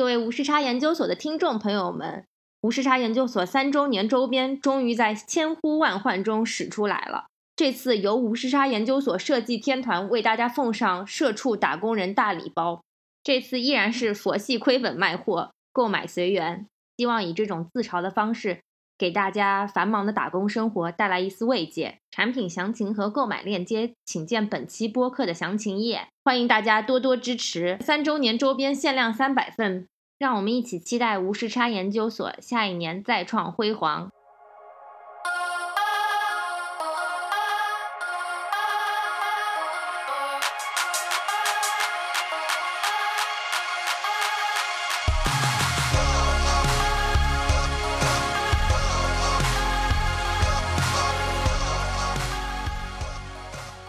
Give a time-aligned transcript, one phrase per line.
[0.00, 2.24] 各位无时差研究所的听众朋友们，
[2.62, 7.26] 无时差研究所三周年周边终于在千呼万唤中使出来了。
[7.54, 12.80] 这次由无时差研究所设计天团为大家奉上社畜打工人大礼包。
[13.22, 18.62] 这次依然是佛系亏本卖货，购买随缘，希望以这种自嘲的方式
[18.96, 21.98] 给大家繁忙的打工生活带来一丝慰藉。
[22.10, 26.08] 产品详情和购买链接，请见本期播客的详情页。
[26.24, 29.86] 欢迎大家多多支持，三周年周边限量三百份。
[30.20, 34.12] 让我们一起期待无时差研究所下一年再创辉煌。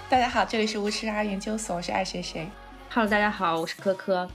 [0.10, 2.48] 大家好，这里是无时差研究所，我是爱谁谁。
[2.94, 4.28] Hello，大家好，我是科科。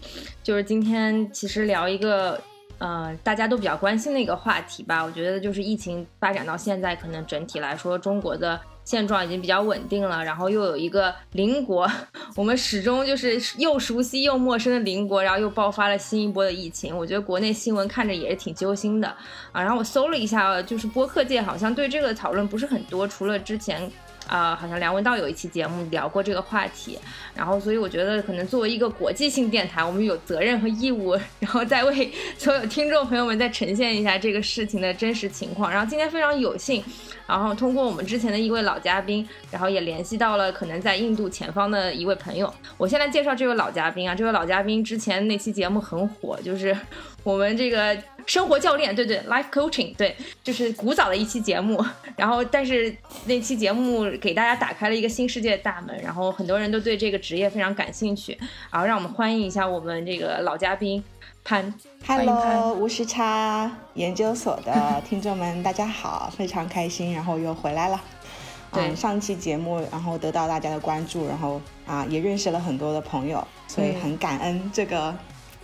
[0.43, 2.41] 就是今天其实聊一个
[2.79, 5.05] 呃大家都比较关心的一个话题吧。
[5.05, 10.25] 我觉得就是疫情发展到现在，可能整体来说中国的现状已经比较稳定了。
[10.25, 11.87] 然后又有一个邻国，
[12.35, 16.97] 我们始终就是又熟悉又陌生的邻国，然后又爆发了新一波的疫情。
[16.97, 19.07] 我觉得国内新闻看着也是挺揪心的
[19.53, 19.61] 啊。
[19.61, 23.93] 然后我搜了一下，就是播客界好像对这个讨论不是很多，除了之前。
[24.27, 26.99] 啊，好像梁文道有一期节目聊过这个话题，
[27.35, 35.71] 然后所以我觉得可能作为一个国际性电台，我们有责任和义务，然后再为所有听众朋友们再呈现一下这个事情的真实情况。
[35.71, 36.83] 然后今天非常有幸，
[37.27, 42.53] 然后通过我们之前的一位老嘉宾，然后也联系到了可能在印度前方的一位朋友。
[42.77, 46.77] 我先来介绍这位老嘉宾啊，这位老嘉宾之前那期节目很火，就是
[47.23, 47.97] 我们这个。
[48.27, 51.83] 生活教练，对对，life coaching，对，就是古早的一期节目。
[52.17, 52.95] 然后，但是
[53.27, 58.37] 那期节目给大家打开了一个新世界的大门，然后很多人都对这个职业非常感兴趣。
[58.71, 61.03] 然后，让我们欢迎一下我们这个老嘉宾
[61.45, 61.73] 潘。
[62.07, 68.01] Hello，无时差研究所的听众们，大家好，非常开心，然后又回来了。
[68.73, 75.17] 对，上期节目，然后得到大家的关注，然后啊，也认识了很多的朋友，所以很感恩这个，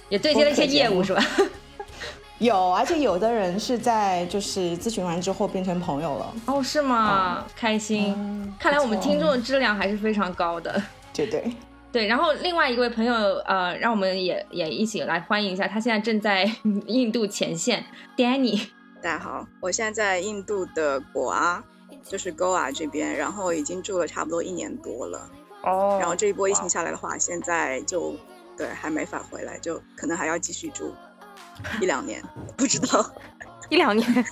[0.09, 1.25] 也对接了一些业务，是吧？
[2.43, 6.35] 有，而且有的人是在就是咨询完之后变成朋友了。
[6.47, 7.47] 哦，是吗？
[7.55, 8.53] 开心。
[8.59, 10.83] 看来我们听众的质量还是非常高的。
[11.13, 11.53] 绝对。
[11.93, 13.15] 对，然后另外一位朋友，
[13.45, 16.51] 呃，让我们也也一起来欢迎一下，他现在正在
[16.87, 17.85] 印度前线，
[18.17, 18.69] Danny。
[19.01, 21.63] 大家好，我现在在印度的果阿，
[22.05, 25.31] 就是 Goa 这边，然后已经住了差不多一年多了。
[25.63, 25.99] 哦。
[26.01, 28.17] 然后这一波疫情下来的话，现在就
[28.57, 30.93] 对还没法回来，就可能还要继续住。
[31.81, 32.23] 一两年，
[32.57, 33.05] 不知道，
[33.71, 34.25] 一两年，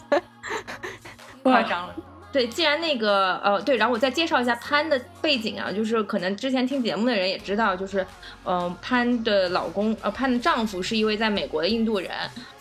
[1.42, 1.94] 夸张了。
[2.32, 8.06] 对，既然那个呃，对，然后我再介绍一下潘的背景啊，就是可能之前听节目的人也知道，就是
[8.44, 12.12] 嗯，潘的老公呃，潘的丈夫是一位在美国的印度人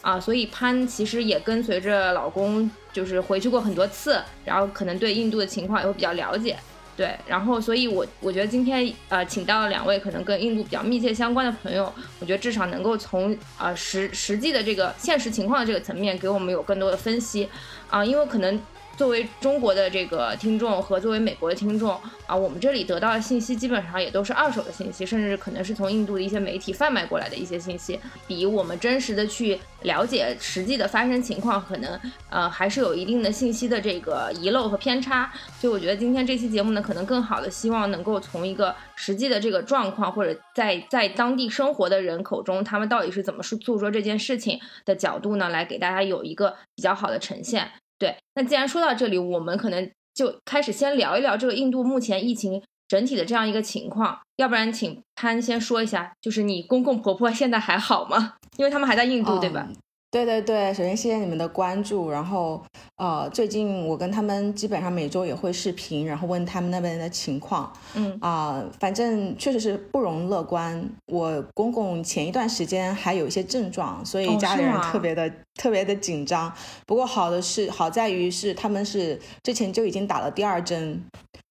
[0.01, 6.57] 啊，所以潘其实也跟随着老公就是回去过很多次，然后可能对印度的情况也会比较了解。
[6.99, 17.47] 对，然后所以，我我觉得今天呃，请到了两位可能跟印度比较密切相关的朋友，我觉得至少能够从呃实实际的这个现实情况的这个层面，给我们有更多的分析
[17.89, 18.59] 啊，因为可能。
[18.99, 31.97] 作为中国的这个听众和作为美国的听众啊，我们这里得到的信息基本上也都是二手的信息，甚至可能是从印度的一些媒体贩卖过来的一些信息，比我们真实的去了解实际的发生情况，可能
[32.29, 35.31] 呃还是有一定的信息的这个遗漏和偏差。
[35.57, 47.71] 所以我觉得今天这期节目呢，可能更好的希望能够从一个实际的这个状况，或者在在当地生活的人口中，他们到底是怎么诉说这件事情的角度呢，来给大家有一个比较好的呈现。
[47.99, 54.17] 对，那既然说到这里，我们可能就开始先聊一聊这个印度目前疫情整体的这样一个情况。
[54.37, 58.35] 要不然，请潘先说一下，就是你公公婆婆现在还好吗？
[58.57, 59.67] 因为他们还在印度，对吧？
[60.11, 62.09] 对对对，首先谢谢你们的关注。
[62.09, 62.59] 然后，
[62.95, 67.71] 呃，最近我跟他们基本上每周也会视频，然后问他们那边的情况。
[67.93, 70.83] 嗯啊，反正确实是不容乐观。
[71.05, 76.51] 我公公前一段时间还有一些症状，所以家里人特别的特别的紧张。
[76.87, 81.03] 不过好的是，好在于是他们是之前就已经打了第二针，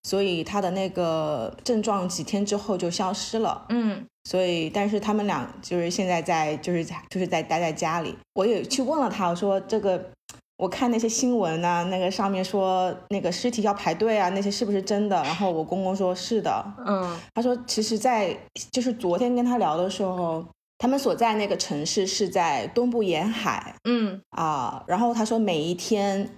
[0.02, 3.66] 所以他的那个症状几天之后就消失了。
[3.68, 4.04] 嗯。
[4.28, 8.14] 所以，但是他们俩就是现在在，就是在就是在待在家里。
[8.34, 10.10] 我也去问了他，我说这个，
[10.58, 15.16] 我看那些新闻啊，那个上面说那个尸体要排队啊，那些是不是真的？
[15.22, 18.38] 然后我公公说是的，嗯，他说其实，在
[18.70, 20.44] 就是昨天跟他聊的时候，
[20.76, 26.28] 他们所在那个城市是在东部沿海，嗯啊，然后他说每一天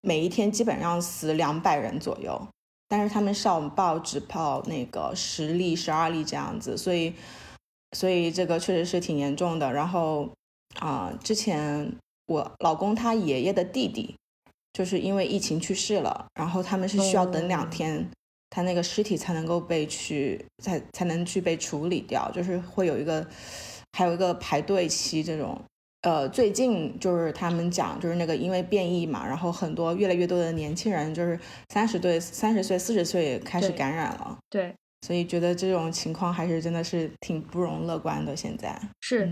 [0.00, 2.40] 每一天基本上死两百人左右。
[2.92, 7.14] 但是他们上报只报那个十例、十二例这样子，所以，
[7.96, 9.72] 所以这个确实是挺严重的。
[9.72, 10.28] 然后，
[10.78, 11.90] 啊，之前
[12.26, 14.14] 我老公他爷爷的弟弟
[14.74, 18.06] 就是因为疫情去世了，然后他们是需要等两天，
[18.50, 23.26] 他那个尸体才能够被去才才能去被处理掉，就是会有一个
[23.96, 25.58] 还有一个排队期这种。
[26.02, 31.38] 呃，最近就是他们讲，就是那个因为变异嘛，然后很多越来越多的年轻人就是
[31.68, 34.36] 三十岁、三十岁、四十岁开始感染了。
[34.50, 34.74] 对，
[35.06, 38.34] 所以觉得这种情况还是真的是挺不容乐观的。
[38.34, 39.30] 现在是，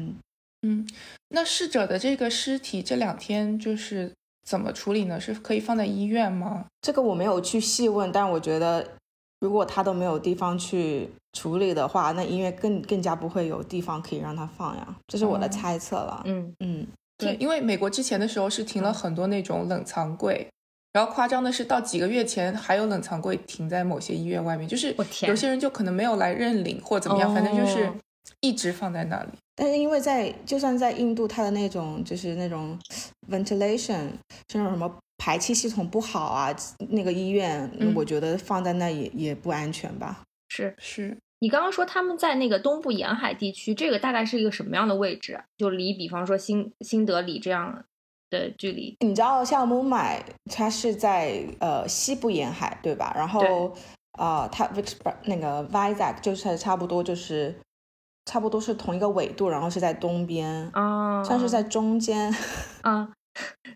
[0.63, 0.89] 嗯，
[1.31, 4.13] 那逝者的这个尸体这两天就是
[4.47, 5.21] 怎么处理呢？
[5.21, 6.67] 是可以放在医院吗？
[6.81, 8.93] 这个我没有去细问，但我觉得
[9.41, 11.11] 如果他都没有地方去。
[11.33, 16.23] 处理的话，那医院更更加不会有地方可以让它放呀，这是我的猜测了。
[16.25, 16.87] 嗯嗯，
[17.17, 20.49] 对，因为美国之前的时候是停了很多那种冷藏柜，
[20.93, 24.95] 然后夸张的是到几个月前还有冷藏柜停在某些医院外面，就是
[25.27, 27.93] 有些人就可能没有来认领或怎么样，反正就是
[28.41, 29.29] 一直放在那里。
[29.55, 32.79] 但是因为在就算在印度，它的那种就是那种
[33.29, 34.09] ventilation，
[34.49, 36.55] 是那种什么排气系统不好啊，
[36.89, 40.23] 那个医院我觉得放在那也也不安全吧。
[40.51, 45.41] 是是，你刚刚说他们在那个东部沿海地区，这个大概是一个什么样的位置？
[45.57, 47.85] 就离比方说新新德里这样
[48.29, 48.97] 的距离？
[49.01, 53.13] 你知道像孟买，它是在呃西部沿海，对吧？
[53.17, 53.73] 然后
[54.19, 54.69] 啊，它
[55.25, 57.55] 那个 Vizag 就是差不多就是
[58.27, 62.35] 差不多是同一个纬度，然后是在东边啊，算是在中间
[62.83, 63.09] 啊。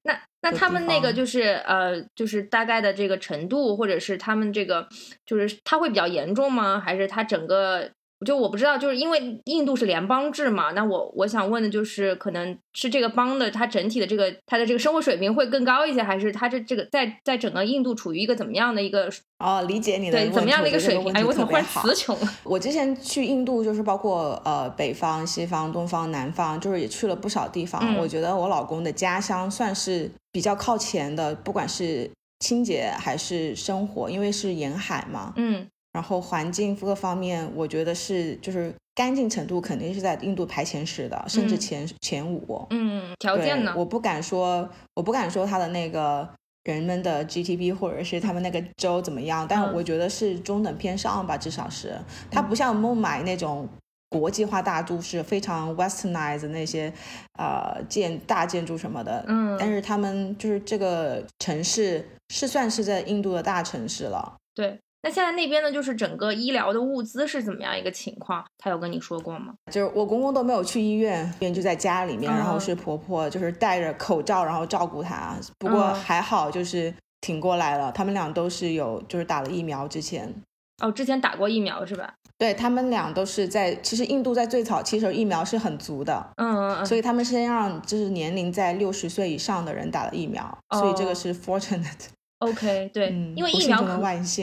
[0.02, 4.88] 那那他们那个就是呃，就是大概的这个程度，或者是他们这个
[5.26, 6.80] 就是它会比较严重吗？
[6.80, 7.90] 还是它整个？
[8.24, 21.12] 就我不知道，就是因为印度是联邦制嘛，那我我想问的就是，可能是这个邦的它整体的这个它的这个生活水平会更高一些，还是它这这个在在整个印度处于一个怎么样的一个哦，理解你的对怎么样的一个水平？
[21.12, 22.28] 哎，我怎么忽然词穷了？
[22.44, 27.96] 我之前去印度就是包括呃北方、西方、东方、南方，就是也去了不少地方。
[27.98, 35.34] 我觉得我老公的家乡算是比较靠前的，不管是清洁还是生活，因为是沿海嘛。
[35.36, 35.66] 嗯。
[35.94, 42.66] 然后环境各方面，我觉得是就是干净程度肯定是在印度排前十的，甚至前前五。
[42.70, 43.72] 嗯，条件呢？
[43.76, 46.28] 我不敢说，我不敢说他的那个
[46.64, 51.96] 人们的 GTP 或者是他们那个州怎么样，但我觉得是中等偏上吧，至少是。
[52.28, 53.68] 它不像孟买那种
[54.10, 56.92] 国际化大都市，非常 westernized 那些
[57.38, 59.24] 呃建大建筑什么的。
[59.28, 59.56] 嗯。
[59.60, 64.34] 但是他们就是这个城市是算是在印度的大城市了。
[64.56, 64.76] 对。
[65.04, 68.42] 那现在那边呢，就是整个医疗的物资是怎么样一个情况？
[68.56, 69.52] 他有跟你说过吗？
[69.70, 75.36] 就是我公公都没有去医院，医院就在家里面，然后是婆婆就是戴着口罩，然后照顾他。
[75.58, 77.92] 不过还好，就是挺过来了。
[77.92, 80.34] 他们俩都是有，就是打了疫苗之前。
[80.82, 82.14] 哦，之前打过疫苗是吧？
[82.36, 92.08] 对他们俩都是在，其实印度在最早期时候疫苗是很足的，嗯嗯，所以他们先让就是年龄在六十岁以上的人打了疫苗，所以这个是 fortunate。
[92.44, 93.82] OK，对，因为疫苗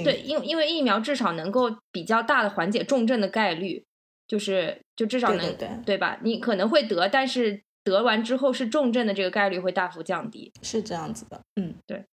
[0.04, 3.84] 对，因因为疫苗至少能够比较大的缓解重症的概率，
[4.28, 5.56] 就是就至少能
[5.86, 6.18] 对吧？
[6.22, 11.42] 你可能会得，但是得完之后是重症的这个概率会大幅降低，是这样子的。
[11.56, 12.04] 嗯，对。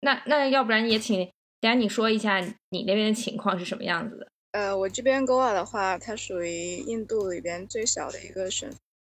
[0.00, 1.30] 那那要不然也请
[1.60, 2.40] Danny 说一下
[2.70, 4.28] 你那边的情况是什么样子的？
[4.52, 8.70] 呃，我这边 Goa 的话，它属于印度里边最小的一个省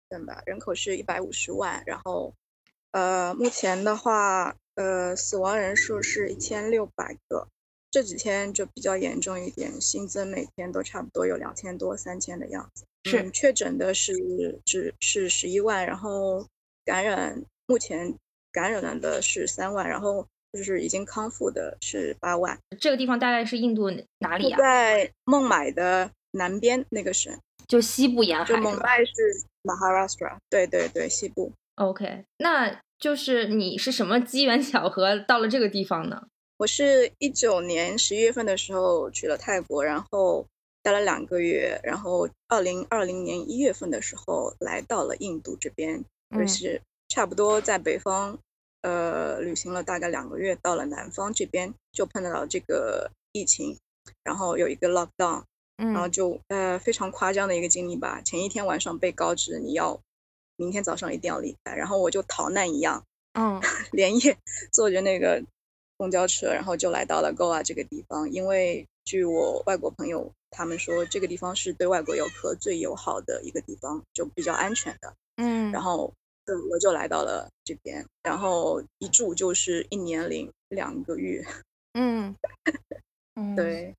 [0.09, 2.33] 份吧，人口是一百五十万，然后
[2.91, 4.55] 呃，目前的话。
[4.75, 7.47] 呃，死亡人数是一千六百个，
[7.91, 12.83] 这几天就比较严重一点，新增每天都差不多有两千多、三千的样子。
[13.05, 14.13] 是确诊的是
[14.65, 16.47] 只是十一万，然后
[16.85, 18.15] 感染目前
[18.51, 22.57] 感染了的是三万，然后就是已经康复的是八万。
[22.79, 24.57] 这个地方大概是印度哪里啊？
[24.57, 27.37] 在孟买的南边那个省，
[27.67, 28.45] 就西部沿海。
[28.45, 29.11] 就孟买是
[29.61, 31.51] Maharashtra，对对对，西部。
[31.75, 32.81] OK，那。
[33.03, 36.25] 就是你是什么机缘巧合到了这个地方呢？
[36.55, 40.47] 我是一九年十一月份的时候去了泰国，然后
[40.81, 48.39] 待了两个月，然后二零二零年一月份的时候来到了印度这边，就是差不多在北方
[48.83, 53.77] 呃旅行了大概两个月，到了南方这边就碰到了这个疫情，
[54.23, 55.43] 然后有一个 lockdown，
[55.75, 59.99] 然后就呃非常夸张的一个经历吧，前一天晚上被告知你要。
[60.63, 63.03] 明天早上一定要离开，然后我就逃难一样，
[63.33, 63.59] 嗯，
[63.91, 64.37] 连夜
[64.71, 65.43] 坐着那个
[65.97, 68.31] 公交车，然后就来到了 Goa 这个地方。
[68.31, 75.13] 因为据我外国朋友他们说，这个地方是对外国游客最友好的一个地方，就比较安全的。
[75.35, 76.13] 嗯，然后
[76.71, 81.45] 我就来到了这边，然后一住就是一年零两个月。
[81.95, 82.33] 嗯，
[83.57, 83.93] 对，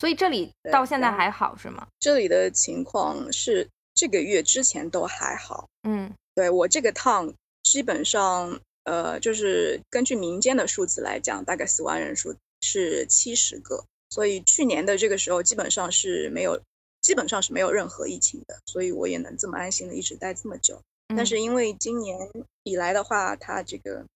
[0.00, 1.86] 所以这里到现在还好是吗？
[2.00, 3.68] 这里的情况是。
[3.98, 13.84] 这个月之前都还好，嗯，对我这个趟基本上，呃，就是根据民间的数字来讲，大概死亡人数是七十个。
[14.10, 16.62] 所以去年的这个时候基本上是没有，
[17.02, 20.80] 基本上是没有任何疫情的，所以我也能这么安心的一直待这么久。
[21.08, 22.16] 但是因为今年
[22.62, 24.06] 以来的话，它这个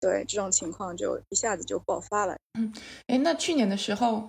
[0.00, 2.36] 对这种情况就一下子就爆发了。
[2.58, 2.74] 嗯，
[3.06, 4.28] 哎，那去年的时候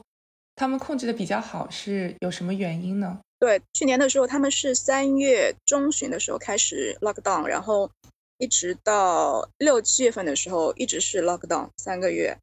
[0.55, 3.19] 他们控制的比较好，是有什么原因呢？
[3.39, 7.89] 对，去年的时候他们是三月中旬的时候开始 lock down，然后
[8.37, 12.37] 一直到六七月份的时候一直是 lock down 三个月。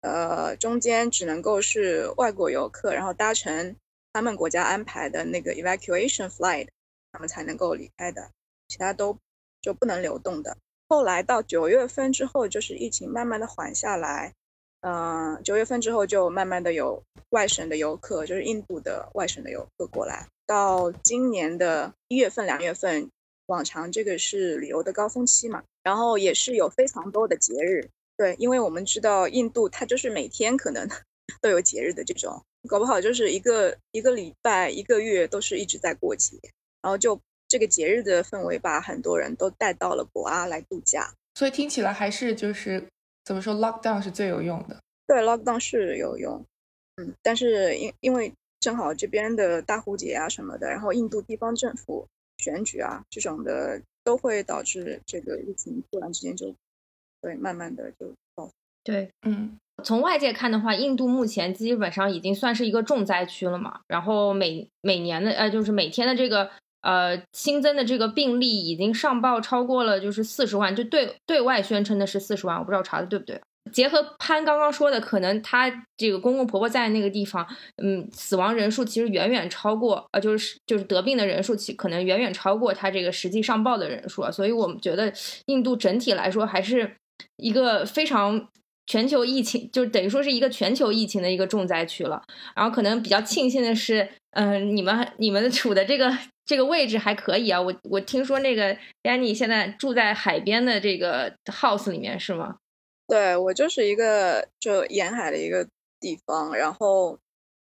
[0.00, 3.76] 呃，中间只能够是外国游客，然后搭乘
[4.12, 6.66] 他们国家安排的那个 evacuation flight，
[7.12, 8.28] 他们才能够离开的，
[8.66, 9.16] 其他都
[9.60, 10.56] 就不能流动的。
[10.88, 14.34] 后来到九月份之后，就是疫情慢慢的缓下来，
[14.80, 20.26] 嗯，九月份之后就慢慢的有外省的游客，就是印度的外省的游客过来。
[20.46, 23.10] 到今年的一月份、两月份，
[23.46, 27.88] 往常这个是旅游的高峰期嘛，然后也是有非常多的节日。
[28.16, 30.86] 对，因为我们知道印度，它就是每天可能
[31.40, 36.36] 都有节日的这种，搞不好就是一个一个礼拜、一个月都是一直在过节，
[36.82, 37.18] 然后就
[37.48, 41.12] 这个节日的氛围把很多人都带到了博阿来度假。
[41.34, 42.86] 所以听起来还是就是
[43.24, 44.78] 怎么说，lockdown 是最有用的。
[45.06, 46.44] 对，lockdown 是有用，
[46.96, 52.06] 嗯，但是因因为正好这边的大壶节啊什么的，然后印度地方政府
[52.38, 56.54] 选举啊这种的，都会导致这个疫情突然之间就。
[57.24, 58.50] 对，慢慢的就爆。
[58.82, 63.78] 对，嗯，从外界看的话，印度目前基本上已经算是一个重灾区了嘛。
[63.86, 66.50] 然后每每年的呃，就是每天的这个
[66.80, 73.40] 呃新增的这个病例已经上报超过了就是四十万，就对对外宣称的是四十万，我不知道查的对不对。
[73.70, 77.46] 结合潘刚刚说的，可能他这个公公婆婆在那个地方，
[77.82, 84.30] 嗯，死亡人数其实远远超过，呃，就是就是得病的人数，其可能远远超过他这个实际上报的人数啊。
[84.30, 85.12] 所以我们觉得
[85.46, 86.96] 印度整体来说还是。
[87.36, 88.48] 一个非常
[88.86, 92.20] 全球疫情，就等于说是一个全球疫情的一个重灾区了。
[92.56, 96.12] 然后可能比较庆幸的是，嗯，你们你们处的这个
[96.44, 97.60] 这个位置还可以啊。
[97.60, 102.56] 我我听说那个 Danny 现在住在海边的这个 house 里面是吗？
[103.12, 105.68] 对我就是一个就沿海的一个
[106.00, 107.18] 地方，然后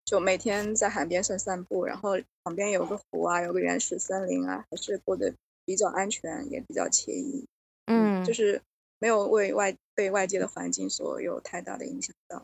[0.04, 5.32] 就每天在海边散散步，然后旁边有个湖啊，有个原始森林啊，还是过得
[5.64, 7.46] 比较安全，也比较惬意。
[7.86, 8.60] 嗯，就是。
[8.98, 12.42] 没有为外被外界的环境所有太大的影响到。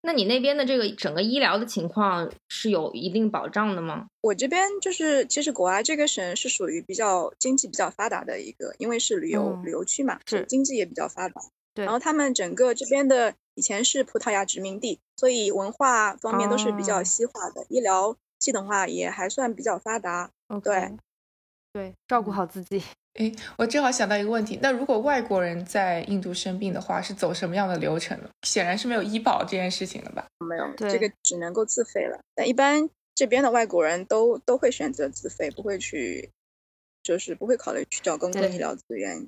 [0.00, 4.06] 那你那边的这个整个医疗的情况是有一定保障的吗？
[4.22, 11.42] 我这边就是，其实国外这个省是属于比较经济比较发达的一个，因为是旅游旅游区嘛，是经济也比较发达。
[11.76, 11.84] 对。
[11.84, 20.30] 然后他们整个这边的以前是葡萄牙殖民地，所以文化方面都是比较西化的，医疗系统化也还算比较发达。
[20.64, 20.96] 对。
[21.72, 22.82] 对，照顾好自己。
[23.18, 28.30] 哎，我正好想到一个问题，那如果外国人在印度生病的话，是走什么样的流程呢？
[28.46, 30.26] 显然是没有医保这件事情了吧？
[30.38, 32.18] 没有，这个只能够自费了。
[32.34, 36.30] 但一般这边的外国人都都会选择自费，不会去，
[37.02, 39.26] 就是不会考虑去找公共医疗资源。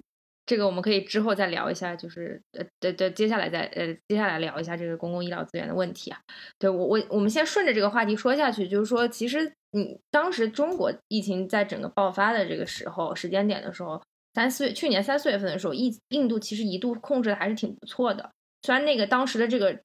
[0.48, 6.18] 这个我们可以之后再聊一下，就是呃，对对，接下来再呃，接下来聊一下这个公共医疗资源的问题啊。
[6.58, 14.02] 对我我我们先顺着这个话题说下去，就是说，其实你当时中国疫情在整个爆发的这个时候时间点的时候，
[14.34, 18.30] 三四月去年三四月份的时候，印印度其实一度控制的还是挺不错的，
[18.62, 19.78] 虽然那个当时的这个。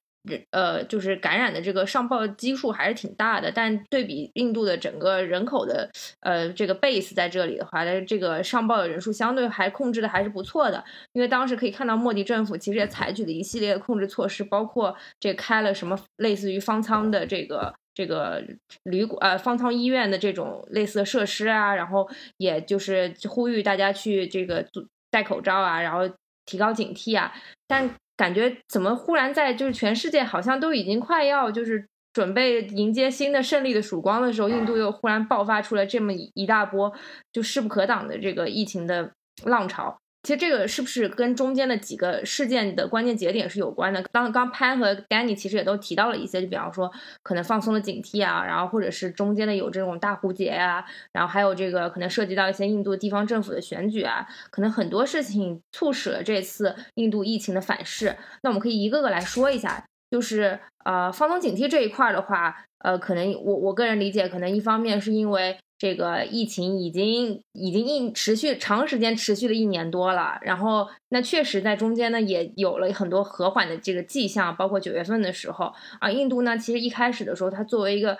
[0.50, 5.90] 呃，就是感染的这个上报基数还是挺大的，但对比印度的整个人口的
[6.20, 10.82] 呃这个 base 在这里的话，这个上报的人数相对还控制的还是不错的。
[11.12, 18.42] 因为当时可以看到莫迪政府其实也采取了一系列的控制措施，包括这开了什么类似于方舱的这个这个
[18.84, 24.66] 旅馆呃方舱医院的这种类似的设施啊，然后也就是呼吁大家去这个
[25.10, 26.08] 戴口罩啊，然后
[26.46, 27.34] 提高警惕啊，
[27.66, 27.94] 但。
[28.16, 36.92] 感觉怎么忽然在就是全世界好像都已经快要就是准备迎接新的胜利的曙光的时候，印度又忽然爆发出了这么一大波
[37.32, 39.12] 就势不可挡的这个疫情的
[39.44, 39.98] 浪潮。
[40.24, 44.02] 其实这个是不是跟中间的几个事件的关键节点是有关的？
[44.10, 46.90] 刚刚潘和 Danny 其实也都提到了一些，就比方说
[47.22, 58.16] 可能放松的警惕啊，然后或者是中间的有这种大蝴蝶啊，然后还有这个可能涉及到一些印度地方政府的选举啊，可能很多事情促使了这次印度疫情的反噬。
[58.42, 65.58] 那我们可以一个个来说一下，就是呃放松警惕这一块的话，呃，可能我我个人理解，可能一方面是因为。
[65.84, 78.16] 这个疫情已经已经一持续长时间持续了一年多了，然后那确实在中间呢也有了很多和缓的这个迹象，包括九月份的时候啊，印度呢其实一开始的时候，它作为一个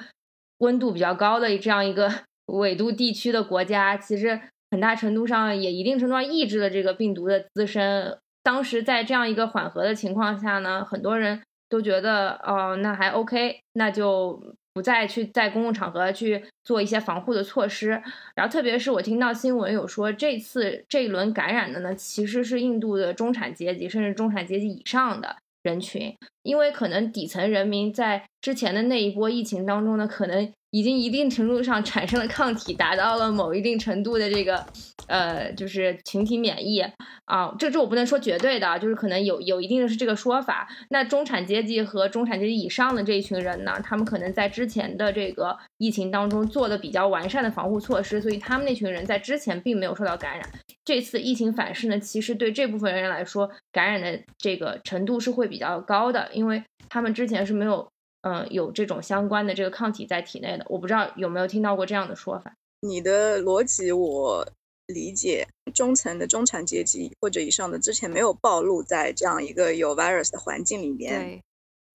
[0.59, 2.13] 温度比较高的这样一个
[2.53, 4.39] 纬度地区的国家，其实
[4.71, 8.19] 很大程度上也一定程度上抑制了这个病毒的滋生。
[8.43, 11.41] 当时在这样一个缓和的情况下呢，很多人
[11.71, 17.91] 都觉得，哦，那还 OK，那就不再去在公共场合去做一些防护的措施。
[18.35, 30.53] 然后，特别是我听到新闻有说，这次这一轮感染的呢，其实是印度的中产阶级，甚至中产阶级以上的人群，因为可能底层人民在之前的那一波疫情当中呢，可能。
[30.75, 34.67] 已经一定程度上产生了抗体，达到了某一定程度的这个，
[35.07, 36.81] 呃，就是群体免疫
[37.27, 37.55] 啊。
[37.57, 40.69] 这这我不能说绝对的，就是可能有有一定的是这个说法。
[40.91, 50.51] 那中产阶级和中产阶级以上的这一群人呢，他们可能在之前的这个疫情当中做的比较完善的防护措施，所以他们那群人在之前并没有受到感染。
[50.85, 57.89] 这次疫情反噬呢，其实对这部分人来说，感染的这个程度是会比较高的，因为他们之前是没有。
[58.27, 62.55] 嗯，有这种相关的这个抗体在体内的，我不知道有没有听到过这样的说法。
[62.81, 64.49] 你的逻辑我
[64.87, 71.39] 理解，中层的中产阶级或者以上的之前没有暴露在这样一个有 virus 的环境里面，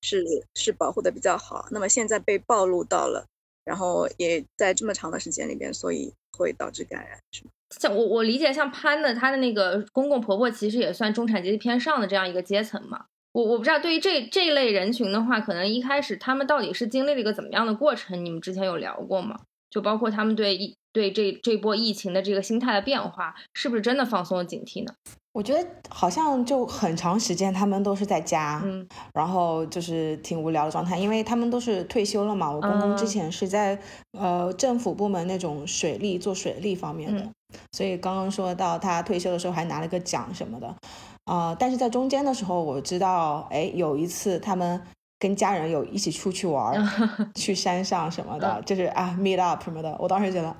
[0.03, 1.67] 是是保护的比较好。
[1.71, 3.25] 那么现在被暴露到了，
[3.65, 7.49] 然后也在这么长的时间里边，所以会导致感染，是吗？
[7.71, 13.07] 像我我理解，像潘的他的那个公公婆婆，其实也算中产阶级偏上的这样一个阶层嘛。
[13.39, 18.25] 我我不知道，对于这这一类人群的话，可能一开始他们到底是经历了一个怎么样的过程？
[18.25, 19.39] 你们之前有聊过吗？
[19.69, 24.93] 就包括他们对疫对这这波疫情的这个心态的变化，是不是真的放松了警惕呢？
[25.31, 32.51] 我觉得好像就很长时间他们都是在家，嗯，然后就是挺无聊的状态，因为他们都是退休了嘛。
[32.51, 33.79] 我公公之前是在
[34.17, 37.23] 呃政府部门那种水利做水利方面的，
[37.71, 40.75] 所以刚刚说到他退休的时候还拿了个奖什么的。
[41.29, 41.55] 啊！
[41.59, 44.81] 但是在中间的时候，我知道，哎，有一次他们
[45.19, 46.75] 跟家人有一起出去玩，
[47.35, 49.95] 去山上什么的，就是啊，meet up 什么的。
[49.99, 50.55] 我当时觉得，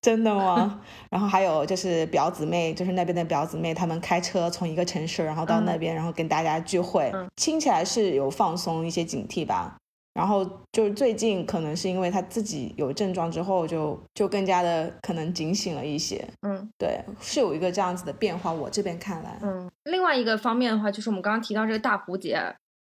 [0.00, 0.80] 真的吗？
[1.10, 9.76] 然后还有就是表姊妹，就是那边的表姊妹，他们开车从一个城市，然后到那边，然后跟大家聚会，听起来是有放松一些警惕吧。
[10.14, 16.22] 然后就是最近可能是因为他自己有症状之后，就就更加的可能警醒了一些。
[16.42, 18.52] 嗯，对，是有一个这样子的变化。
[18.52, 22.38] 我这边看来，嗯，另外一个方面的话，就是我们刚刚提到这个大蝴蝶，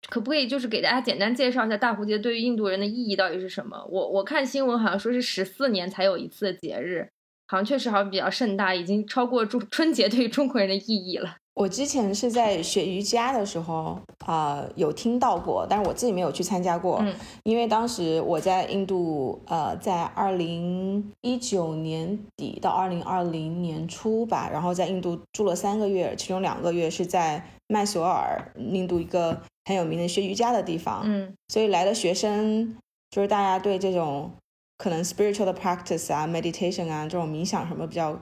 [0.09, 3.77] 可不可以就是给大家简单介绍一下大蝴蝶对于印度人的意义到底是什么？
[3.89, 7.07] 我我看新闻好像说是十四年才有一次的节日，
[7.47, 11.37] 好像确实好像比较盛大，已经超过中春节对于中国人的意义了。
[11.61, 13.95] 我之前是在学瑜伽的时候
[14.25, 17.05] 啊，有听到过，但是我自己没有去参加过，
[17.43, 32.75] 因为当时我在印度，呃，在二零一九年底到二零二零年初吧，然后在印度住了三个月，其中两个月是在麦索尔，印度一个很有名的学瑜伽的地方，嗯，所以来的学生
[33.11, 34.31] 就是大家对这种
[34.79, 38.19] 可能 spiritual 的 practice 啊，meditation 啊，这种冥想什么比较。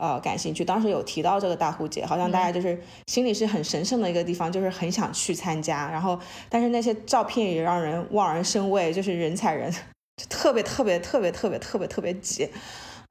[0.00, 0.64] 呃，感兴趣。
[0.64, 5.90] 当时有提到这个大壶节，好像大家就是心里是很神圣的一个地方，就是很想去参加。
[5.90, 9.70] 然后，但是那些照片也让人望而生畏，就是人踩人，
[10.16, 12.48] 就特别特别特别特别特别特别挤。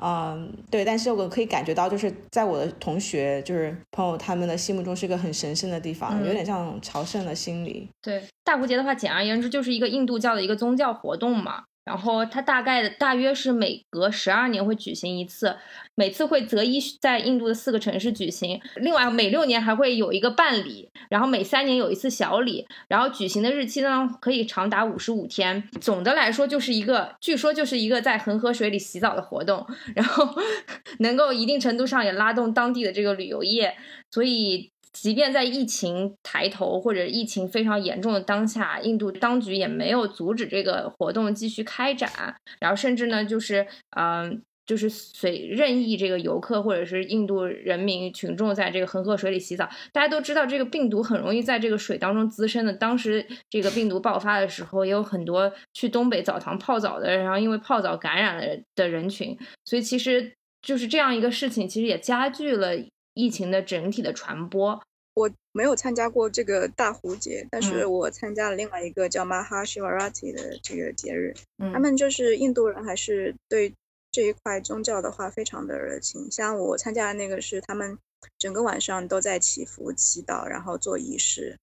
[0.02, 0.84] 嗯，对。
[0.84, 7.88] 但是我可以感觉到，就是在我的同学，就是朋友他们的心目中是一个很神圣的地方，有点像朝圣的心理。
[8.02, 11.66] 对，大壶节的话，简而言之就是一个印度教的一个宗教活动嘛。
[11.86, 15.56] 然后它大概大约是每隔十二年会举行一次，
[15.96, 18.62] 每次会择一在印度的四个城市举行。
[18.76, 25.68] 另外每六年还会有一个半礼，然后每三年有一次小礼，然后举行的日期呢可以长达五十五天。
[25.82, 29.66] 总的来说就是一个，据说就是一个在恒河水里洗澡的活动，
[29.96, 30.28] 然后
[31.00, 33.76] 能够一定程度上也拉动当地的这个旅游业，
[34.12, 34.72] 所以。
[34.92, 49.70] 即便在疫情抬头或者疫情非常严重的当下，印度当局也没有阻止这个活动继续开展，然后甚至呢，就是嗯，就是随任意这个游客或者是印度人民群众在这个恒河水里洗澡。
[49.94, 52.74] 大家都知道，这个病毒很容易在这个水当中滋生的。
[52.74, 58.44] 当时这个病毒爆发的时候，也有很多去东北澡堂泡澡的，然后因为泡澡感染了
[58.76, 59.38] 的人群。
[59.66, 62.76] 所以其实就是这样一个事情，其实也加剧了。
[63.14, 64.82] 疫情的整体的传播，
[65.14, 71.34] 我没有参加过这个大壶节，但是我参加了另外一个叫 Maha Shivarati 的这个节日。
[71.58, 73.74] 他们就是印度人，还是对
[74.12, 76.32] 这一块宗教的话非常的热情。
[76.32, 77.98] 像我参加的那个是他们
[78.38, 81.58] 整个晚上都在祈福、祈祷，然后做仪式，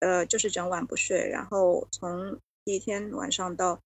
[0.00, 3.80] 呃，就是整晚不睡，然后从第一天晚上到。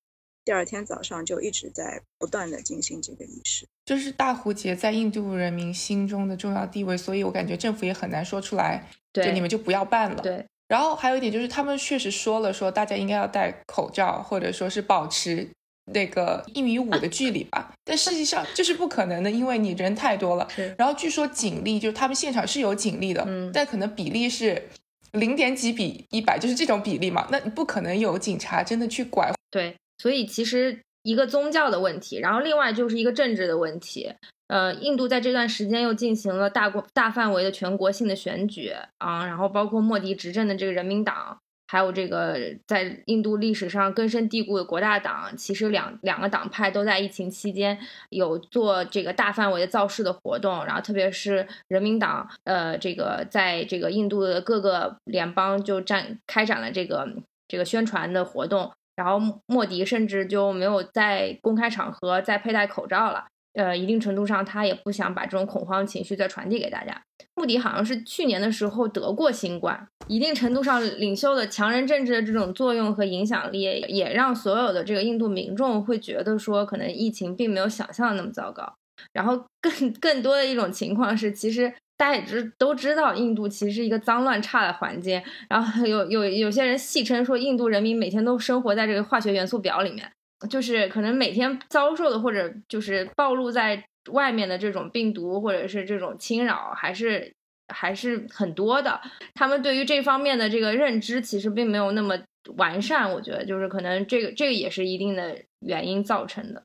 [0.49, 10.23] 第二天早上就一直在不断的进行这个仪式，就是大壶节在印度人民心中的重要地位，所以我感觉政府也很难说出来，就你们就不要办了。
[10.23, 10.43] 对。
[10.67, 15.47] 然后还有一点就是，他们确实说了，说大家应该要戴口罩，或者说是保持
[15.93, 20.49] 那个一米五的距离吧，但实际上这是不可能的，因为你人太多了。
[20.79, 24.71] 然后据说警力就是他们现场是有警力的，嗯但可能比例是
[25.13, 29.31] 零点几比一百，就是这种比例嘛，那你不可能有警察真的去管。
[29.51, 34.15] 对，所以其实一个宗教的问题，然后另外就是一个政治的问题。
[34.49, 41.39] 呃，印度在这段时间又进行了大国大范围的全国性的选举啊，然后包括莫迪执政的这个人民党。
[41.71, 57.07] 还有这个在印度历史上根深蒂固的国大党，其实两两个党派都在疫情期间有做这个大范围的造势的活动，然后特别是人民党，呃，这个在这个印度的各个联邦就展开展了这个
[57.47, 63.27] 这个宣传的活动，然后莫迪甚至就没有在公开场合再佩戴口罩了。
[63.55, 67.01] 呃，一定程度上，他也不想把这种恐慌情绪再传递给大家。
[67.35, 78.75] 穆迪好像是去年的时候得过新冠，一定程度上，领袖的强人政治的这种作用和影响力，也让所有的这个印度民众会觉得说，可能疫情并没有想象的那么糟糕。
[79.13, 85.21] 然后更更多的一种情况是，其实大家也知都知道，印度其实是一个脏乱差的环境。
[85.51, 90.11] 然后有有有些人戏称说，印度人民每天都生活在这个化学元素表里面。
[90.49, 97.35] 就是可能每天遭受的，或者就是暴露在外面的这种病毒，或者是这种侵扰，还是
[97.75, 99.01] 还是很多的。
[99.35, 102.17] 他们对于这方面的这个认知，其实并没有那么
[102.57, 103.13] 完善。
[103.13, 106.63] 我觉得，就是可能这个这个也是一定的原因造成的。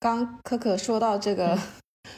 [0.00, 1.56] 刚可可说到这个，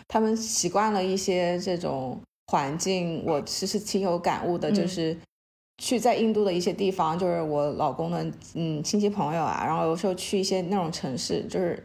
[0.09, 5.17] 他们习惯了一些这种环境，我其实挺有感悟的，就是。
[5.79, 11.79] 去在印度的一些地方，就是我老公的嗯亲戚朋友啊，然后有时候去一些那种城市，就是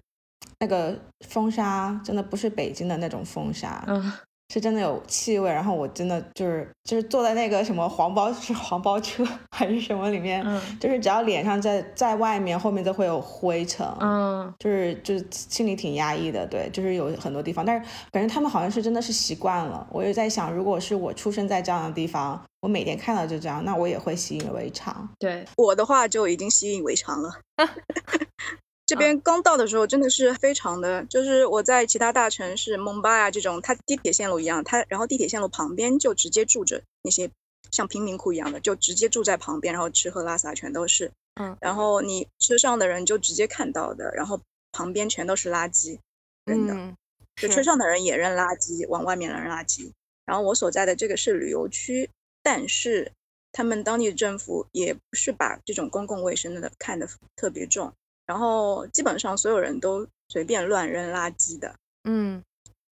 [0.59, 0.97] 那个
[1.27, 3.83] 风沙真的不是北京的那种风沙。
[3.87, 4.13] 嗯。
[4.51, 10.45] 是真的有气味，然后我真的就是就是坐在那个什么黄包是黄包车 还是什么里面，
[10.77, 19.87] 就是只要脸上在在外面，后面都会有灰尘，嗯，就是就是心里挺压抑的，对，就是有很多地方，但是感觉他们好像是真的是习惯了。
[19.89, 25.07] 我也在想，如果是我出生在这样的地方，我每天看到就这样，那我也会习以为常。
[25.17, 27.31] 对我的话就已经习以为常了。
[28.91, 37.31] 这边刚到的时候真的是非常的，就是我在其他大城市，孟巴啊这种，它地铁线路一样，它然后地铁线路旁边就直接住着那些
[37.71, 44.41] 像贫民窟一样的，就直接住在旁边，然后吃喝拉撒全都是，嗯，然后你车上的人就直接看到的，然后
[44.73, 45.97] 旁边全都是垃圾
[46.43, 46.97] 扔的，
[47.37, 49.89] 就车上的人也扔垃圾，往外面扔垃圾。
[50.25, 52.09] 然后我所在的这个是旅游区，
[52.43, 53.09] 但是
[53.53, 57.93] 他们当地的政府也不是把这种公共卫生的看得特别重。
[58.25, 62.41] 然后基本上所有人都随便乱扔垃圾的，嗯，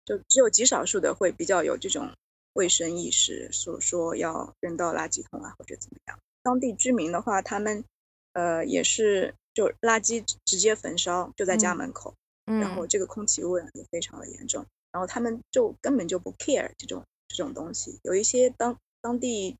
[0.05, 2.11] 就只有极少数的会比较有这种
[2.53, 6.19] 卫生意识，所说要扔到垃圾桶啊或者怎么样。
[6.43, 7.83] 当地居民的话，他们
[8.33, 12.13] 呃也是就垃圾直接焚烧，就在家门口，
[12.45, 17.97] 然后这个空气污染也非常的严重，然后他们就根本就不 care 这种这种东西。
[18.03, 19.55] 有一些当当地。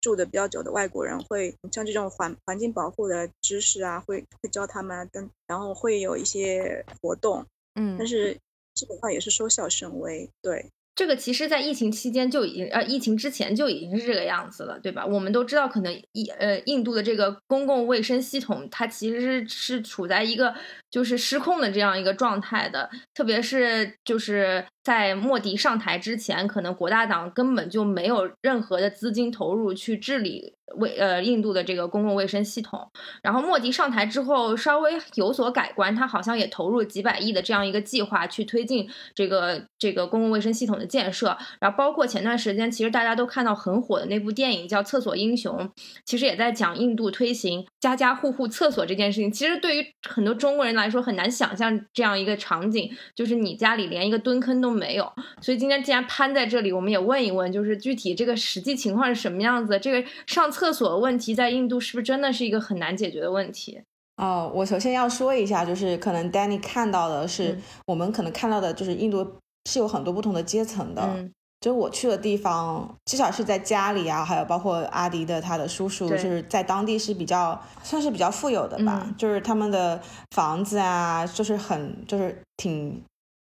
[0.00, 8.38] 住的比较久的外国人会像这种环环境保护的知识啊，会会教他们，跟然后会有一些活动，嗯，但是
[8.74, 10.70] 基本上也是收效甚微，对。
[10.98, 15.06] 这个其实，在疫情期间就已经，呃，疫情之前就已经是这个样子了，对吧？
[15.06, 20.52] 我们都知道，可能印呃印度的这个公共卫生系统，它其实是是处在一个
[20.90, 30.57] 就是失控的这样一个状态的，特别是就是在莫迪上台之前，可能国大党根本就没有任何的资金投入去治理。
[30.76, 32.86] 卫呃，印度的这个公共卫生系统，
[33.22, 45.56] 然后莫迪上台之后稍微有所改观，他好像也投入几百亿的这样一个计划去推进这个这个公共卫生系统的建设，然后包括前段时间其实大家都看到很火的那部电影叫《厕所英雄》，
[46.04, 49.32] 其实也在讲印度推行家家户户厕所这件事情。
[49.32, 55.10] 其实对于很多中国人来说很难想象这样一个场景，就是你家里连一个蹲坑都没有。
[55.40, 59.78] 所以今天既然潘在这里，我们也问一问，就是具体这个实际情况是什么样子？
[59.78, 60.52] 这个上。
[60.57, 63.80] 厕所问题在印度是不是真的是一个很难解决的问题？
[64.16, 69.24] 哦，我首先要说一下，就是可能 Danny 看到的是我们可能看到的，就是印度
[69.70, 71.02] 是有很多不同的阶层的。
[71.16, 80.00] 嗯，就是我去的地方，至少是在家里啊，还有包括阿迪的他的叔叔，就是在当地是比较算是比较富有的吧，就是他们的
[80.34, 83.00] 房子啊，就是很就是挺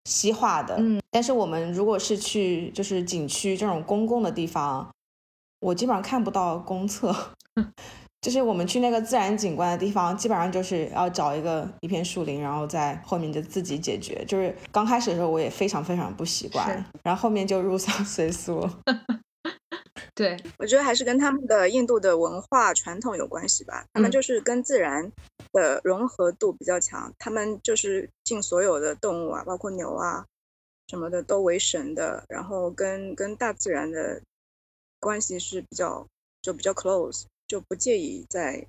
[0.05, 0.75] 西化的。
[0.77, 4.87] 嗯，但是我们如果是去就是景区这种公共的地方。
[5.61, 7.15] 我基本上看不到公厕，
[8.19, 14.25] 就是我们去那个自然景观的地方，基本上就是要找一个一片树林，然后在后面就自己解决。
[14.25, 18.67] 就是刚开始的时候我也非常非常不习惯，然后后面就入乡随俗。
[20.13, 23.85] 对，我觉得还是跟他们的印度的文化传统有关系吧。
[23.93, 25.09] 他们就是跟自然
[25.53, 30.25] 的融合度比较强，他们就是敬所有的动物啊，包括牛啊
[30.89, 34.21] 什么的都为神的，然后跟跟大自然的
[35.01, 36.07] 关系是比较
[36.41, 38.65] 就比较 close，就不介意在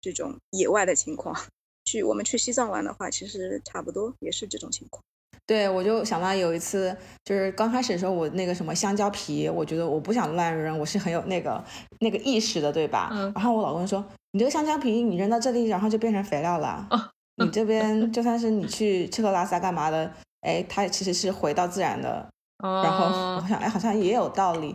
[0.00, 1.36] 这种野外的情况。
[1.84, 5.02] 去我们去西藏玩的话，其实差不多也是这种情况。
[5.46, 11.62] 对，我就想到有一次，就是刚开始的时候，我那个什么香蕉皮，我觉得我不想乱扔，我是很有那个
[12.00, 13.10] 那个意识的，对吧？
[13.12, 13.30] 嗯。
[13.34, 16.88] 然后我老公说：“你这个香蕉皮，你扔到这里，然后就变成肥料了。
[17.36, 22.26] 你这 边就算是你去吃喝拉撒干嘛的，哎，它其实是回到自然的。
[22.64, 22.82] 哦。
[22.82, 23.04] 然后
[23.36, 24.74] 我想，哎，好像也有道理。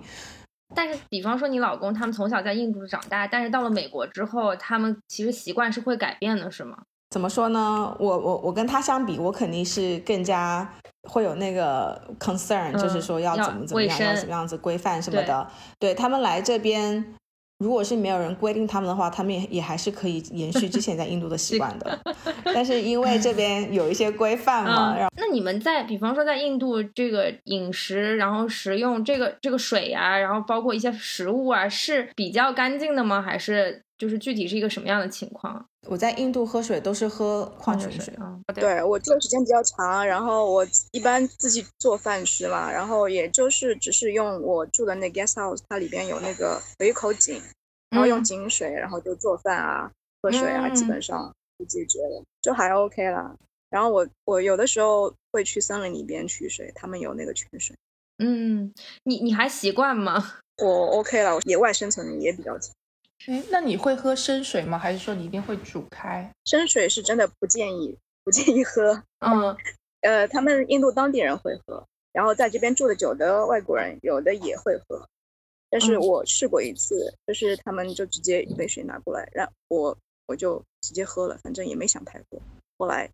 [0.75, 6.77] 但是，比方说你老公他们从小在印度长大，但是到了美国之后，他们其实习惯是会改变的，是吗？
[7.09, 7.95] 怎么说呢？
[7.99, 10.71] 我我我跟他相比，我肯定是更加
[11.09, 15.47] 会有那个 concern，就是说要怎么怎么样，要怎么样子规范什么的。
[15.79, 17.15] 对他们来这边，
[17.59, 21.99] 如果是没有人规定他们的话，他们也也还是可以延续之前在印度的习惯的。
[22.53, 33.21] 但是因为这边有一些规范嘛，然后那你们在比方说在印度这个饮食，然后食用这个这个水呀，然后包括一些食物啊，是比较干净的吗？
[33.21, 33.83] 还是？
[33.99, 35.63] 就是具体是一个什么样的情况？
[35.87, 38.39] 我在印度喝水都是喝矿泉水啊。
[38.55, 47.39] 对我住的时间比较长，然后我一般自己做饭吃嘛，然后也就是只是用我住的那 guest house，它里边有那个有一口井，
[47.89, 49.91] 然后用井水，然后就做饭啊、
[50.23, 53.35] 喝水啊，基本上就解决了，就还 OK 了。
[53.69, 57.75] 然后我我有的时候会去森林里边取水，他们有那个泉水。
[58.17, 60.35] 嗯，你你还习惯吗？
[60.63, 62.73] 我 OK 了，野外生存也比较强。
[63.27, 64.77] 哎，那你会喝生水吗？
[64.77, 66.31] 还是说你一定会煮开？
[66.45, 69.03] 生水是真的不建议，不建议喝。
[69.19, 69.55] 嗯，
[70.01, 75.05] 呃，他们印度当地人会喝，然后在这边住的久的外国人有的也会喝。
[75.69, 82.41] 但是我试过一次，就是他们就直接一杯水拿过来，让我我就直接喝了，反正也没想太多。
[82.79, 83.07] 后来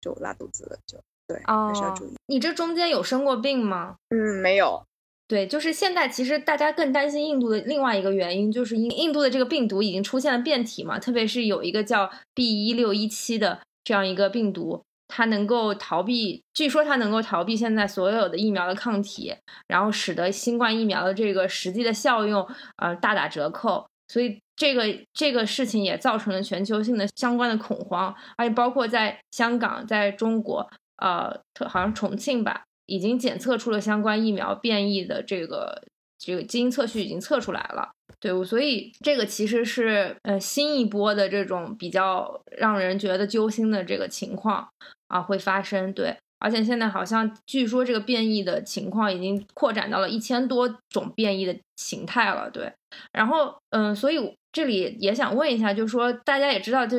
[0.00, 2.14] 就拉肚子了，就对，还是要注意。
[2.26, 3.96] 你这中间有生过病吗？
[4.08, 4.82] 嗯，没有。
[5.30, 19.32] 对，就是现在，其实大家更担心印度的另外一个原因，就是印印度的这个病毒已经出现了变体嘛，特别是有一个叫 B 一六一七的这样一个病毒，它能够逃避，据说它能够逃避现在所有的疫苗的抗体，
[19.68, 22.44] 然后使得新冠疫苗的这个实际的效用
[22.78, 24.82] 呃大打折扣，所以这个
[25.14, 32.64] 这个事情也造成了全球性的相关的恐慌，而且包括在香港，在中国，呃，好像重庆吧。
[32.90, 35.80] 已经检测出了相关疫苗变异的这个
[36.18, 44.68] 这个基因测序已经测出来了，对，所以这个其实是呃新一波的这种比较让人觉得揪心的这个情况
[45.06, 52.72] 啊会发生，对，而且现在好像据说这个变异的情况已经扩展到了一千多种变异的形态了，对，
[53.12, 56.98] 然后嗯，所以这里也想问一下，就是说大家也知道就。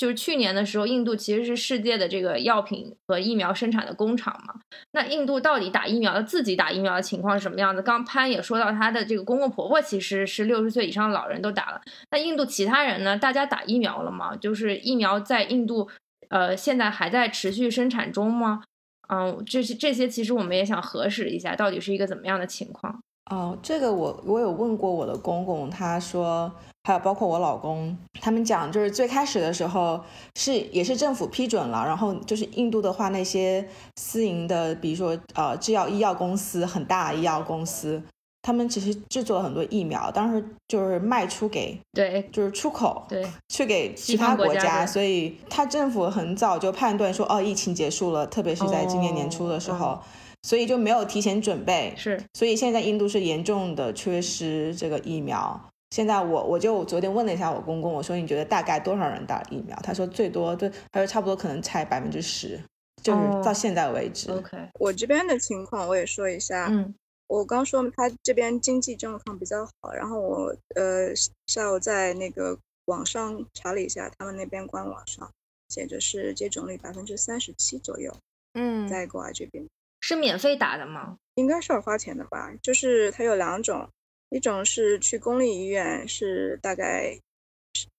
[0.00, 4.54] 就是去年的时候，印度其实是世界的这个药品和疫苗生产的工厂嘛。
[4.92, 7.82] 那印度到底打疫苗的自己打疫苗的情况是什么样子？
[7.82, 11.78] 刚潘也说到，他的这个公公婆婆其实是六十岁以上的老人都打了。
[12.12, 13.14] 那印度其他人呢？
[13.18, 14.34] 大家打疫苗了吗？
[14.34, 15.86] 就是疫苗在印度，
[16.30, 18.62] 呃，现在还在持续生产中吗？
[19.10, 23.02] 嗯，这些这些其实我们也想核实一下，到底是一个怎么样的情况。
[23.30, 26.50] 哦，这个我我有问过我的公公，他说。
[26.84, 30.02] 还有包括我老公，他们讲就是最开始的时候
[30.34, 38.02] 是也是政府批准了，然后就是印度的话那些私营的，比如说呃制药医药公司很大医药公司，
[38.40, 50.00] 他们其实制作了很多疫苗，当时就是卖出给对，就是出口对去给其他国家，所以他政府很早就判断说哦疫情结束了，特别是在今年年初的时候，
[50.42, 55.60] 所以就没有提前准备，是，所以现在印度是严重的缺失这个疫苗。
[55.90, 59.76] 现在我我就昨天问了一下我公公，我说你觉得大概多少人打疫苗？
[59.82, 62.60] 他说最多对，他说差不多可能才百分之十，
[63.02, 64.30] 就是到现在为止。
[64.30, 66.68] OK，我这边的情况我也说一下。
[66.70, 66.94] 嗯，
[67.26, 71.12] 我刚说他这边经济状况比较好，然后我呃
[71.46, 75.28] 下午在那个网上查了一下，他们那边官网上
[75.70, 78.14] 写着是接种率百分之三十七左右。
[78.54, 79.66] 嗯，在国外这边
[80.00, 81.16] 是免费打的吗？
[81.34, 82.52] 应该是要花钱的吧？
[82.62, 83.88] 就是它有两种。
[84.30, 87.16] 一种是去公立医院，是大概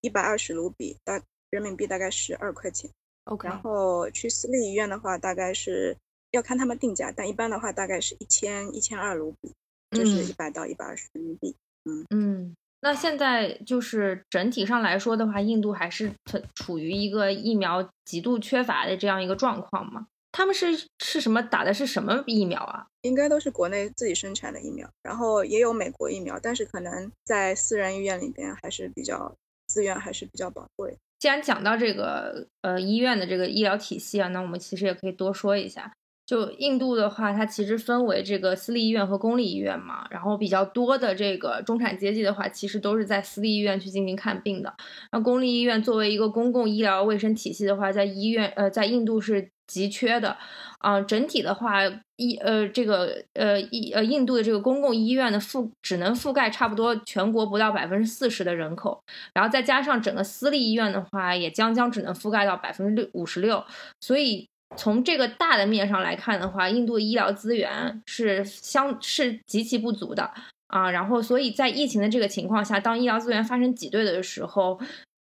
[0.02, 2.90] 一百二十卢比，大人民币大概十二块钱。
[3.26, 3.48] OK。
[3.48, 5.96] 然后去私立医院的话，大概是
[6.32, 9.54] 要看他们定价，但一般的话大概是一千一千二卢比，
[9.92, 11.56] 就是一百到一百二十人民币。
[11.86, 12.56] 嗯嗯。
[12.84, 16.12] 那现在就是整体上来说的话，印度还是
[16.56, 20.08] 处于一个疫苗极度缺乏的这样一个状况吗？
[20.32, 22.88] 他们是是什么打的是什么疫苗啊？
[23.02, 29.36] 应该都是国内自己生产的疫苗，然后也有美国疫苗，但是可能在私人医院里边还是比较
[29.68, 30.98] 资源还是比较宝贵。
[31.20, 35.94] 既然讲到这个呃医院的这个医疗体系啊，那我们其实也可以多说一下。
[36.32, 40.08] 就印度的话，它其实分为这个私立医院和公立医院嘛。
[40.10, 44.74] 然后比较多的这个中产阶级的话，其实都是在私立医院去进行看病的。
[45.12, 50.38] 那公立医院作为一个公共医疗卫生体系的话，在医院呃在印度是急缺的。
[50.80, 51.82] 啊，整体的话，
[52.16, 63.66] 医呃这个呃印呃印度的这个公共医院的覆只能覆盖差不多全国不到百分之四十的人口，然后再加上整个私立医院的话，也将将只能覆盖到百分之六五十六，
[64.00, 64.48] 所以。
[64.78, 70.32] 从这个大的面上来看的话，印度医疗资源是相是极其不足的
[70.68, 70.90] 啊。
[70.92, 74.80] 然后，所以在疫情的这个情况下，当医疗资源发生挤兑的时候，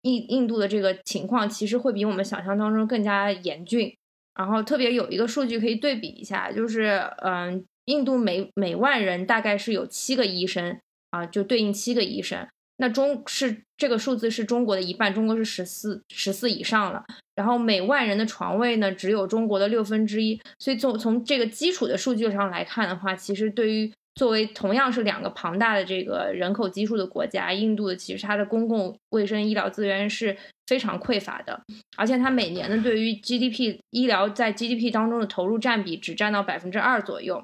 [0.04, 3.94] 印印度的这个情况其实会比我们想象当中更加严峻。
[4.36, 10.80] 然后，特别有一个数据可以对比一下，就是嗯，印度每每万人大概是有七个医生
[11.12, 12.48] 啊，就对应七个医生。
[12.78, 17.04] 那中是这个数字是中国的一半，中国是十四十四以上了。
[17.36, 20.40] 然后每万人的床位呢，只有中国的六分之一。
[20.60, 31.62] 所以从从这个基础的数据上来看的话，其实对于作为同样是两个庞大的这个人口基数的国家，印度的其实它的公共卫生医疗资源是非常匮乏的，
[31.98, 37.44] 而且它每年的对于 GDP 医疗在 GDP 当中的投入占比只占到百分之二左右。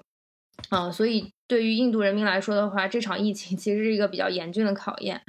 [0.70, 5.22] 啊，所以对于印度人民来说的话，这场疫情其实是一个比较严峻的考验。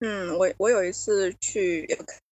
[0.00, 1.86] 嗯，我我有一次去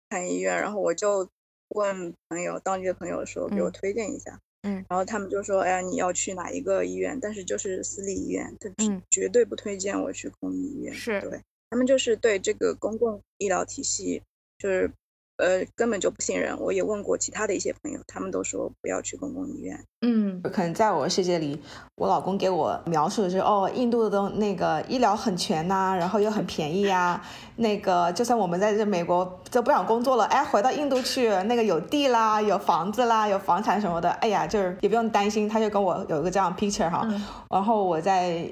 [0.10, 1.28] 看医院，然后我就
[1.70, 7.20] 问朋友，当地的朋友说给我推荐一下，嗯，然后他们就说，哎呀，你要去哪一个医院？
[7.20, 8.70] 但是就是私立医院，他
[9.10, 10.94] 绝对不推荐我去公立医院。
[10.94, 14.22] 是对，他们就是对这个公共医疗体系
[14.58, 14.92] 就是。
[15.40, 16.60] 呃，根本就不信任。
[16.60, 19.82] 我也问过其他的一些朋友，他们都说不要去公共医院。
[20.02, 21.58] 嗯，可能在我的世界里，
[21.96, 27.22] 我老公给我描述的是，哦，印度的东那个医疗很全呐，然后又很便宜呀。
[27.56, 35.48] 那个就算我们在这美国都不想工作了，哎，回到印度去，那个有地啦，有房子啦，有房产什么的，哎呀，就是也不用担心。
[35.48, 37.08] 他就跟我有一个这样 picture 哈。
[37.50, 38.46] 然后我在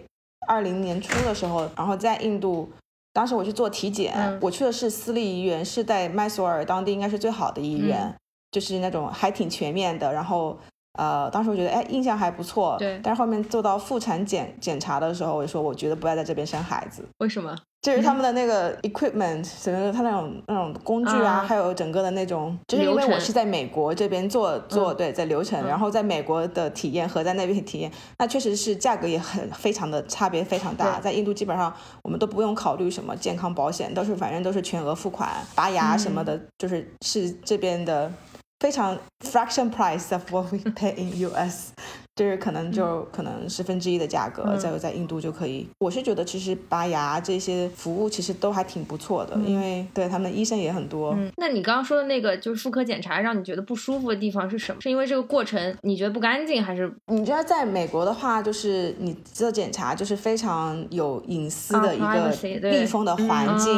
[0.47, 2.69] 二零年初的时候，然后在印度。
[3.17, 8.13] 当时我去做体检，我去的是私立医院，是在麦索尔当地应该是最好的医院，
[8.51, 10.13] 就是那种还挺全面的。
[10.13, 10.56] 然后，
[10.98, 12.76] 呃，当时我觉得哎，印象还不错。
[12.78, 13.00] 对。
[13.02, 17.04] 但是后面做到妇产检检查的时候，我就说我觉得不要在这边生孩子。
[17.20, 17.56] 为什么？
[17.80, 31.00] 就是他们的那个 equipment，整个他那种那种工具啊，还有整个的那种，就是因为我是在美国这边做做对，在流程，然后在美国的体验和在那边体验，那确实是价格也很非常的差别非常大。
[31.00, 38.12] 在印度基本上我们都不用考虑什么健康保险，都是反正都是全额付款，拔牙什么的，就是是这边的
[38.60, 41.74] 非常 fraction price of what we pay in US。
[42.17, 45.67] 就是可能就可能十分之一的价格，在在印度就可以。
[45.77, 51.13] 我是觉得其实拔牙这些服务其实都还挺不错的，因为对他们医生也很多。
[51.13, 54.82] 嗯那你刚刚说的那个就是妇科检查，让你觉得不舒服的地方是什么？
[54.82, 62.34] 是因为这个过程你觉得不干净，还是你知道在美国的话，就是你做检查就是非常有隐私的一个
[62.71, 63.71] 密封的环境，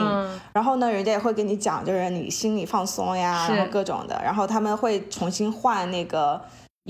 [0.53, 6.39] 然后呢，人家也会跟你讲，就是你心理放松呀，然后各种的，然后他们会重新换那个。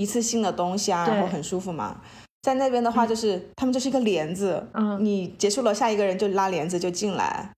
[0.00, 2.00] 一次性的东西啊，然后很舒服嘛。
[2.40, 7.52] 在那边的话，就是他们就是一个帘子，嗯，你结束了，下一个人就拉帘子就进来，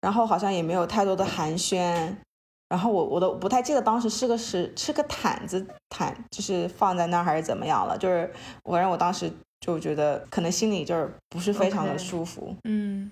[0.00, 2.14] 然后好像也没有太多的寒暄。
[2.68, 7.98] 然后我我都不太记得当时是个是是个毯子毯，就是放在那儿还是怎么样了。
[7.98, 9.28] 就是我让我当时
[9.60, 12.54] 就觉得可能心里就是不是非常的舒服。
[12.62, 13.10] 嗯，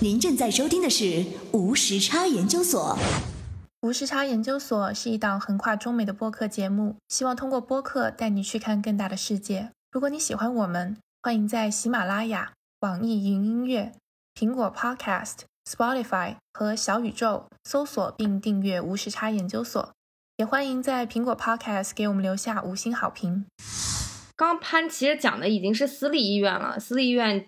[0.00, 2.96] 您正在收听的是无时差研究所。
[3.82, 9.72] 无时差研究所是一档横跨中美的播客节目，希望通过播客带你去看更大的世界。
[9.90, 13.90] 如果你喜欢我们，欢迎在喜马拉雅、网易云音乐、
[14.36, 19.92] 苹果 Podcast、Spotify 和小宇宙搜索并订阅无时差研究所。
[20.36, 23.44] 也欢迎在苹果 Podcast 给我们留下五星好评。
[24.36, 27.44] 刚潘其实讲的已经是私立医院了，私立医院。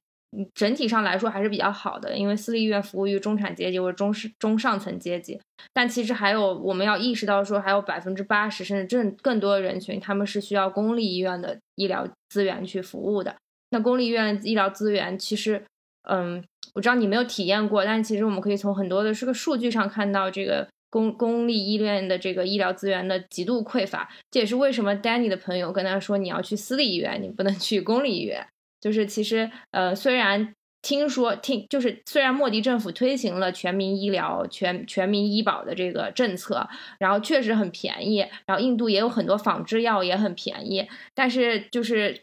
[0.54, 5.40] 整体上来说还是比较好的，因为私立医院服务于中产阶级或者中是中上层阶级。
[5.72, 13.34] 但其实还有我们要意识到说，还有百分之八十甚至更更多的人群，他们是需要公立医院的医疗资源去服务的。
[13.70, 15.64] 那公立医院医疗资源其实，
[16.08, 16.42] 嗯，
[16.74, 24.08] 我知道你没有体验过，但其实我们可以从很多的这个数据上看到，这个公公立医院的这个医疗资源的极度匮乏。
[24.30, 28.46] 这也是为什么 Danny 的朋友跟他说，你要去私立医院，你不能去公立医院。
[28.84, 36.68] 就是其实，呃，虽然听说听，就是虽然莫迪政府推行了全民医疗、全全民医保的这个政策，
[36.98, 42.20] 然后确实很便宜，然后印度也有很多仿制药也很便宜，但是就是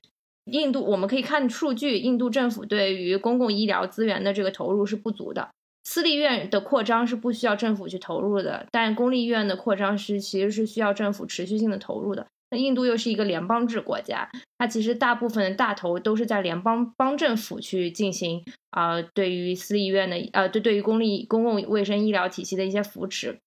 [0.51, 5.49] 印度我们可以看数据，印度政府对于公共医疗资源的这个投入是不足的。
[5.83, 12.27] 私立院的扩张是不需要政府去投入的，但公立医院的扩张是其实是需要政府持续性的投入的。
[12.51, 23.39] 那印度又是一个联邦制国家，它其实大部分的大头都是在联邦邦政府去进行啊，对于私立医院的呃，对对于公立公共卫生医疗体系的一些扶持。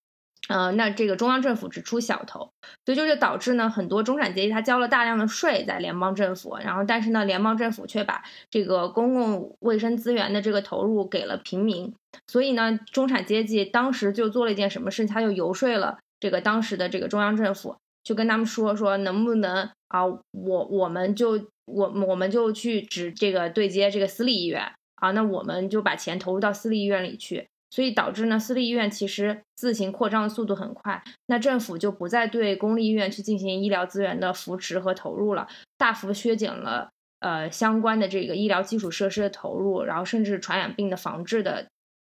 [0.47, 2.51] 呃，那这个中央政府只出小头，
[2.85, 11.95] 所以就就导致呢，很多中产阶级他交了大量的税在联邦政府，然后但是呢，联邦政府却把这个公共卫生资源的这个投入给了平民，
[12.27, 21.31] 所以呢，中产阶级当时就做了一件什么事情，他就游说了这个当时的这个中央政府，就跟他们说说能不能啊，我我们就
[21.65, 24.63] 我我们就去指这个对接这个私立医院
[24.97, 27.49] 啊，那我们就把钱投入到私立医院里去。
[27.71, 41.67] 所以导致呢，私立医院其实自行扩张的速度很快，那政府就不再对公立医院去进行医疗资源的扶持和投入了，大幅削减了呃相关的这个医疗基础设施的投入，然后甚至传染病的防治的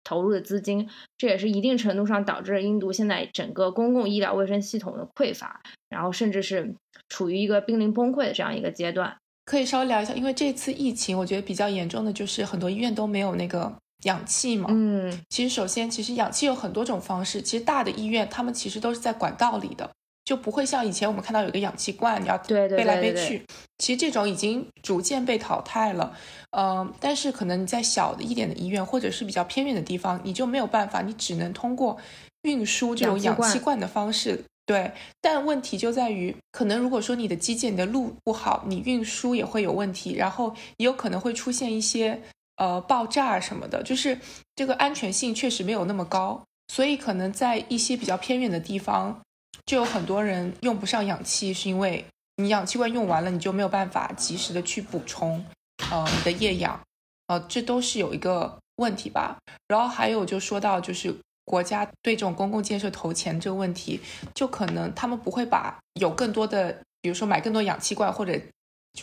[0.04, 6.74] 投入的资金，这也是一定程度上导致了印度现在整个公共医疗卫生系统的匮乏，然后甚至是
[7.08, 9.16] 处于一个濒临崩溃的这样一个阶段。
[9.44, 13.72] 可以稍微聊一下，因为这次疫情，我觉得比较严重的就是很多医院都没有那个。
[14.04, 17.42] 氧气嘛，嗯，其实首先，其实氧气有很多种方式。
[17.42, 19.90] 其实大的医院，他们其实都是在管道里的，
[20.30, 23.44] 就不会像以前我们看到有个氧气罐，你要背来背去。
[23.78, 26.16] 其实这种已经逐渐被淘汰了。
[26.56, 31.98] 嗯，但是可能你在小的一点的医院，或者是比较偏远的地方，你就没有办法，你只能通过
[32.42, 34.40] 运输这种氧气罐的方式。
[34.66, 42.22] 对，但问题就在于，可能如果说你的基建、你的路不好，你运输也会有问题，然后也有可能会出现一些。
[42.56, 44.18] 呃，爆炸什么的，就是
[44.54, 49.18] 这个安全性确实没有那么高，所以可能在一些比较偏远的地方，
[49.66, 52.04] 就有很多人用不上氧气，是因为
[52.36, 55.44] 你氧气罐用完了，你就没有办法及时的去补充，
[55.90, 56.80] 呃，你的液氧，
[57.28, 59.38] 呃，这都是有一个问题吧。
[59.68, 64.00] 然后还有就说到，就是国家对这种公共建设投钱这个问题，
[64.34, 68.40] 就可能他们不会把有更多的，比如说买更多氧气罐或者。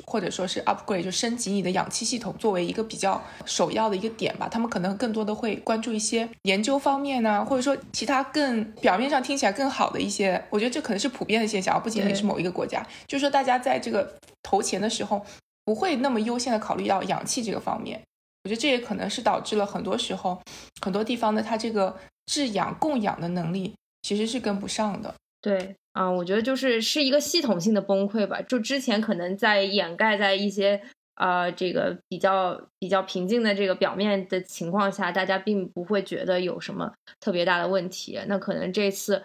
[0.06, 15.26] 或者说是 upgrade 就升级你的氧气系统作为一个比较首要的一个点吧，他们可能更多的会关注一些研究方面呢，或者说其他更表面上听起来更好的一些，我觉得这可能是普遍的现象，不仅仅是某一个国家，就是说大家在这个投钱的时候
[15.66, 18.02] 不会那么优先的考虑到氧气这个方面，
[18.44, 20.40] 我觉得这也可能是导致了很多时候
[20.82, 23.74] 很多地方的它这个制氧供氧的能力
[24.04, 25.14] 其实是跟不上的。
[25.42, 25.76] 对。
[25.94, 28.40] 啊，我觉得就是是一个系统性的崩溃吧。
[28.44, 30.80] 就之前可能在掩盖在一些
[31.16, 38.20] 呃这个比较比较平静的这个表面的情况下，大家并不会觉得有什么特别大的问题。
[38.28, 39.24] 那可能这次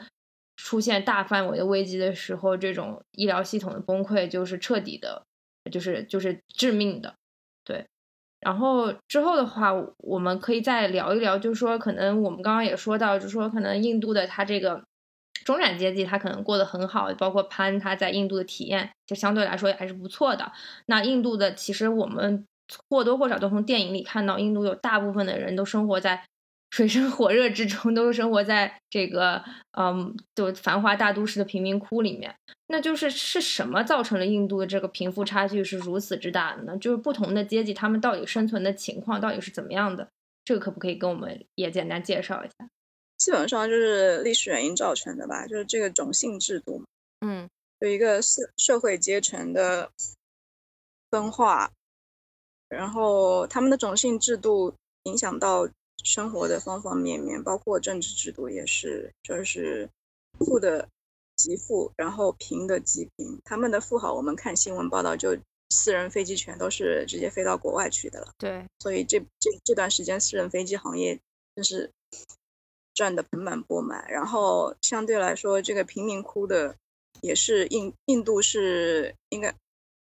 [0.57, 5.23] 出现大范围的危机的时候，这种医疗系统的崩溃就是彻底的，
[5.71, 7.13] 就是就是致命的。
[7.67, 7.85] 对，
[8.41, 14.83] 然后之后的话，我们可以再聊一聊，就是说可能我们刚刚也说到，就是说可能印度的它这个。
[15.45, 20.51] 中产阶级他可能过得很好，包括潘他在印度的体验就相对来说也还是不错的。
[20.86, 22.45] 那印度的其实我们
[22.88, 26.24] 或多或少都从电影里看到，印度有大部分的人都生活在
[26.70, 29.45] 水深火热之中，都是生活在这个
[29.78, 32.34] 嗯，就繁华大都市的贫民窟里面。
[32.68, 36.74] 那就是是什么造成了印度的这个贫富差距是如此之大的呢？
[36.78, 40.09] 就是不同的阶级他们到底生存的情况到底是怎么样的？
[40.45, 42.55] 这个可不可以跟我们也简单介绍一下？
[43.23, 46.83] 基本上就是历史原因造成的吧，就是这个种姓制度，
[47.20, 47.49] 嗯，
[47.79, 49.93] 有一个社社会阶层的
[51.09, 51.70] 分化，
[52.68, 55.68] 然后他们的种姓制度影响到
[56.03, 59.89] 生活的方方面面，包括政治制度也是，就是
[60.41, 60.89] 富的
[61.37, 63.41] 极富，然后贫的极贫。
[63.45, 65.39] 他们的富豪，我们看新闻报道，就
[65.70, 68.33] 私人飞机全都是直接飞到国外去的了。
[68.37, 71.20] 对，所以这这这段时间，私人飞机行业
[71.55, 71.89] 真是。
[72.95, 76.76] 赚的盆满钵满，然后相对来说，这个贫民窟的
[77.20, 79.55] 也是印印度是应该，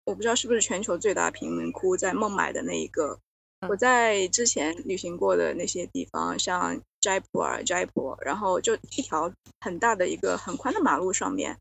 [0.05, 3.19] 我不知道是不是全球最大贫民窟，在孟买的那一个，
[3.67, 9.31] 我在之前旅行过的那些地方，像斋普尔、斋普，然后就一条
[9.61, 11.57] 很大的一个很宽的马路上面，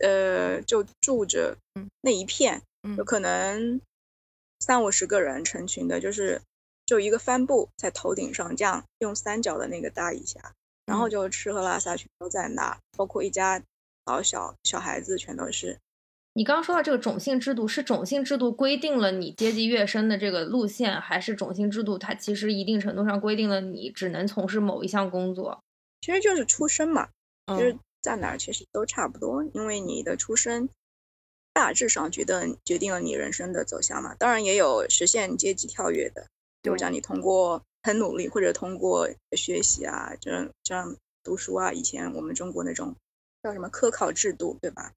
[0.00, 1.56] 呃，就住着
[2.00, 2.62] 那一片，
[2.96, 3.80] 有可能
[4.60, 6.40] 三五十个人成群的，就是。
[6.86, 10.40] 就一个帆布在头顶上，这样用三角的那个搭一下，
[10.86, 13.60] 然后就吃喝拉撒全都在那，包括一家
[14.06, 15.76] 老小小孩子全都是。
[16.34, 25.60] 你刚刚说到这个种姓制度，是种姓制度规定了你阶级跃升的这个路线，还是种姓制度它其实一定程度上规定了你只能从事某一项工作？
[26.02, 27.08] 其实就是出身嘛，
[27.48, 30.68] 就是在哪儿其实都差不多，因为你的出身
[31.52, 34.14] 大致上决定决定了你人生的走向嘛。
[34.14, 36.26] 当然也有实现阶级跳跃的。
[36.66, 42.96] 就讲你通过很努力，或者通过学习啊，这样这样读书啊，以前我们中国那种
[43.40, 44.90] 叫什么科考制度，对吧？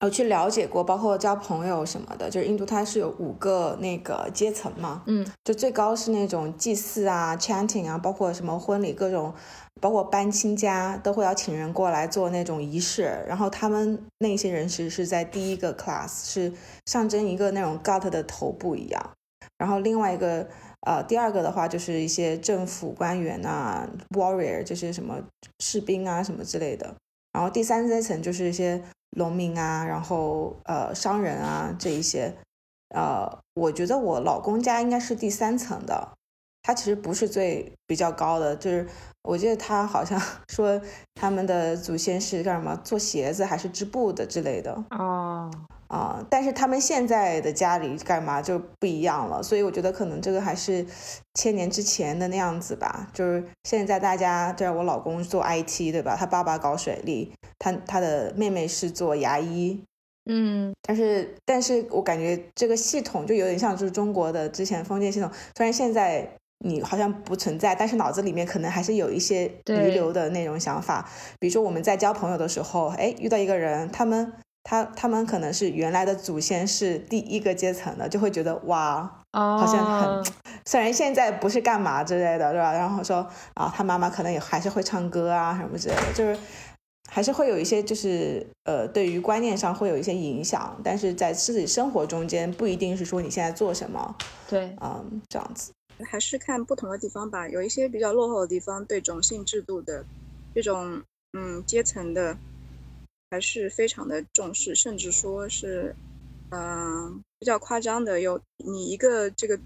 [0.00, 9.32] 我去了解过，包括交朋友什么的，就是印度它是有五个那个阶层嘛，嗯，就最高是那种祭祀啊、chanting 啊，包括什么婚礼各种，
[9.80, 16.52] 包括搬亲家都会要请人过来做那种仪式，然后他们那些人其实是在第一个 class，是
[16.86, 19.10] 象征一个那种 god 的头部一样，
[19.56, 20.48] 然后另外一个
[20.82, 25.20] 呃第二个的话就是一些政府官员啊，warrior 就是什么
[25.58, 26.94] 士兵啊什么之类的，
[27.32, 28.82] 然后第三阶层就是一些。
[29.14, 32.34] 农民啊，然后呃，商人啊，这一些，
[32.94, 36.16] 呃，我觉得我老公家应该是第三层的，
[36.62, 38.88] 他其实不是最比较高的，就是
[39.20, 40.18] 我记得他好像
[40.48, 40.80] 说
[41.14, 45.50] 他们的祖先是干什么做鞋子还是织布的之类的哦。
[45.92, 50.86] 啊，但是他们现在的家里干嘛就不一样了，所以我觉得可能这个还是
[51.34, 53.10] 千年之前的那样子吧。
[53.12, 56.16] 就是现在大家，对我老公做 IT 对吧？
[56.18, 59.84] 他爸爸搞水利，他他的妹妹是做牙医，
[60.24, 66.26] 嗯，但是但是我感觉这个系统就有点像就是中国的之前封建系统，虽然现在
[66.64, 71.06] 你好像不存在，但是脑子里面可能还是有一些遗留的那种想法。
[71.38, 74.32] 比如说我们在交朋友的时候，哎，遇到一个人，他们。
[74.64, 79.02] 他他们可能是原来的祖先是第一个阶层的，就会觉得哇，
[79.32, 80.32] 好像很，
[80.64, 82.72] 虽然现在不是干嘛之类的，对吧？
[82.72, 86.38] 然后说啊，他妈妈可能也还是会唱歌啊什么之类的，就是
[87.10, 94.14] 还是会有一些就是呃，对于观念上会有一些影响，但是在自己生活中间不一定是说你现在做什么，
[94.48, 95.72] 对，嗯，这样子，
[96.04, 100.04] 还是看不同的地方吧，有一些比较落后的地方，对种姓制度的
[100.54, 101.02] 这种
[101.32, 102.36] 嗯阶层的。
[103.32, 105.96] 还是非常的重视，甚至说是，
[106.50, 109.58] 嗯，比较夸张的，有你一个这个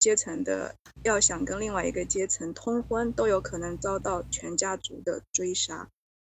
[0.00, 0.74] 阶层的，
[1.04, 5.86] 要想跟另外一个阶层通婚，都有可能遭到全家族的追杀。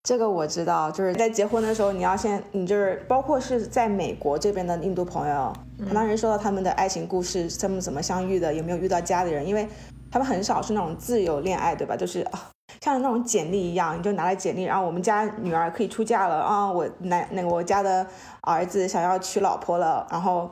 [0.02, 5.52] 这个我知道，就是在结婚的时候，你要先，你就是包括是在美国这边的印度朋友，
[5.86, 9.68] 他当时说到他们的爱情故事，他们怎么相遇的，有没有遇到家里人，因为
[10.10, 11.96] 他们很少是那种自由恋爱，对吧？
[11.96, 12.50] 就是啊。
[12.80, 16.70] 像那种简历一样，你就拿来简历，然后我们家女儿可以出嫁了啊！
[16.70, 18.06] 我男那个我家的
[18.40, 20.50] 儿子想要娶老婆了，然后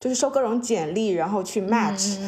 [0.00, 2.18] 就是收各种简历，然后去 match。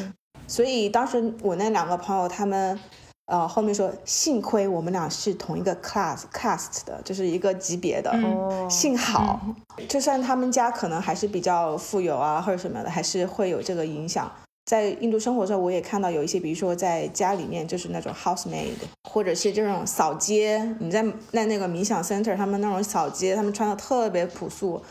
[0.46, 2.78] 所以当时我那两个朋友他们，
[3.26, 8.14] 呃，后面说幸亏我们俩是同一个 class cast 的，就是一个级别的，
[8.68, 9.40] 幸好，
[9.88, 14.30] 就算他们家可能还是比较富有啊或者什么的，还是会有这个影响。
[14.68, 18.74] 在印度生活的时候，我也看到有一些，比如说在家里面就是那种 housemaid，
[19.08, 20.76] 或者是这种扫街。
[20.78, 21.02] 你在
[21.32, 24.82] 在那个冥想 center，他们那种扫街，他们穿的特别朴素。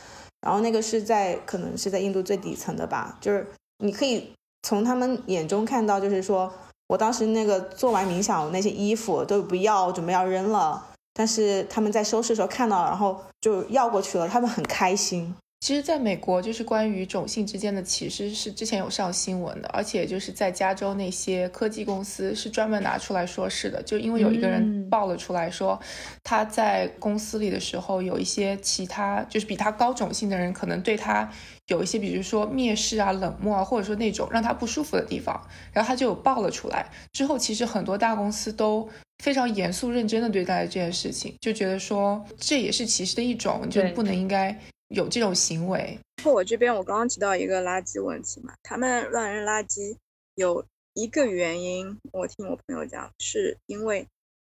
[0.41, 3.45] 然后那个是在可能是在印度最底层的吧，就是
[3.83, 4.31] 你可以
[4.63, 6.51] 从他们眼中看到，就是说
[6.87, 15.35] 我当时那个做完冥想那些衣服都不要，准备要扔了，但是他们在收拾的时候看到，然后就要过去了，他们很开心。
[15.59, 25.77] 其实，在美国，就是关于种姓之间的歧视是之前有上新闻的，而且就是在加州那些科技公司是专门拿出来说事的，就因为有一个人爆了出来说，
[26.23, 31.29] 他在公司里的时候有一些其他就是比他高种姓的人可能对他
[31.67, 35.41] 有一些，比如说蔑视啊、冷漠啊，或者说那种让他不舒服的地方，
[35.73, 36.85] 然后他就有爆了出来。
[37.11, 38.87] 之后，其实很多大公司都
[39.23, 44.55] 非常严肃认真的对待这件事情，就觉得说这也是歧视的一种，就不能应该。
[44.89, 45.97] 有这种行为。
[46.25, 49.95] 我这边我刚刚提到一个垃圾问题嘛，他们乱扔垃圾
[50.35, 54.05] 有一个原因，我听我朋友讲，是因为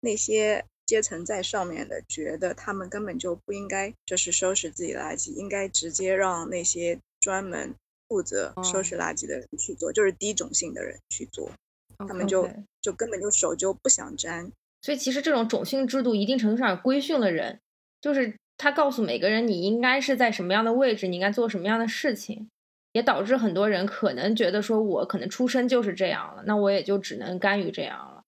[0.00, 7.74] 那些阶层在上面的觉得他们根本就不应该就是收拾自己垃圾，应该直接让那些专门
[8.08, 11.50] 负责收拾垃圾的人去做，就是低种姓的人去做，
[11.98, 12.48] 他们就
[12.80, 14.50] 就根本就手就不想沾。
[14.82, 17.60] 所以其实这种种姓制度一定程度上规训了人，
[18.00, 18.34] 就是。
[18.62, 22.46] 他告诉每个人你应该是在什么样的位置，你应该做什么样的事情，
[22.92, 28.22] 也导致很多人可能觉得说，我可能出生就是这样了，那我也就只能甘于这样了。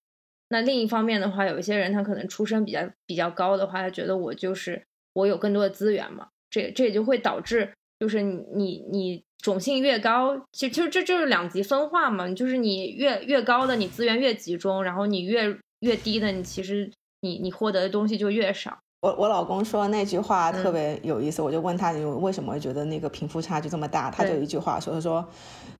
[0.48, 7.70] 那另一方面的话，有一些人他可能出身比较比较高的话，他觉得我就是我有更多的资源嘛，这这也就会导致
[8.00, 18.78] 就是你你你种姓越高，其其实这就是两极分化嘛，就是你越越高的你资源越集中，然后你越越低的你其实你你获得的东西就越少。
[19.02, 24.08] 我我老公说那句话特别有意思，我就问他你为什么会觉得那个贫富差距这么大？
[24.12, 25.26] 他就一句话说，他说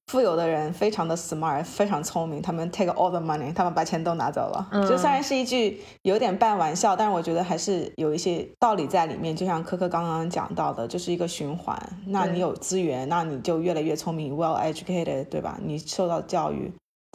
[0.09, 4.69] 富有的人非常的 smart，非常聪明，他们 take all the money，他们把钱都拿走了。
[4.89, 9.37] 就虽然是一句有点半玩笑，但是我觉得还是有一些道理在里面。
[9.37, 11.81] 就像科科刚刚讲到的，就是一个循环。
[12.07, 15.61] 那你有资源，那你就越来越聪明，well educated，对吧？
[15.63, 16.73] 你受到教育，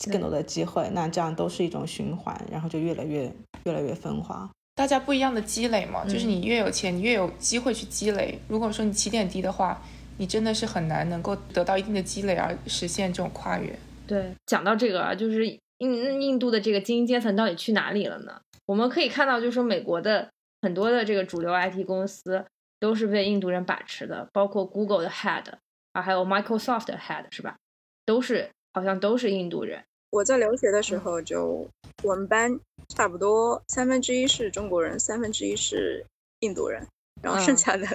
[0.09, 3.29] 更多的机会，那这样都是一种循环，然后就越来越
[3.65, 4.49] 越来越分化。
[4.77, 8.39] 大家不一样的积累嘛，就是你越有钱，你越有机会去积累。
[8.47, 9.81] 如果说你起点低的话，
[10.19, 13.75] 你真的是很难能够得到一定的积累而实现这种跨越。
[14.05, 18.39] 对，讲到这个啊，就是印印度的这个精英阶层到底去哪里了呢？
[18.67, 20.29] 我们可以看到，就是说美国的
[20.61, 22.45] 很多的这个主流 IT 公司
[22.79, 25.45] 都是被印度人把持的，包括 Google 的 Head
[25.93, 27.57] 啊，还有 Microsoft 的 Head 是吧？
[28.05, 29.83] 都是好像都是印度人。
[30.09, 31.67] 我在留学的时候，就
[32.03, 36.05] 我们班差不多三分之一是中国人，三分之一是
[36.39, 36.87] 印度人，
[37.21, 37.85] 然后剩下的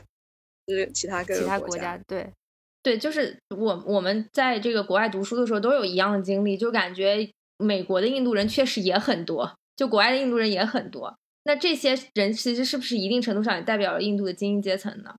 [0.69, 1.99] 是其他各个国家。
[2.07, 2.31] 对，
[2.83, 11.17] 对，就是我我们在这个国外读书的时候都有一样的经历，就感觉美国的印度人确实也很多，就国外的印度人也很多。
[11.45, 15.15] 那这些人其实是不是一定程度上也代表了印度的精英阶层呢？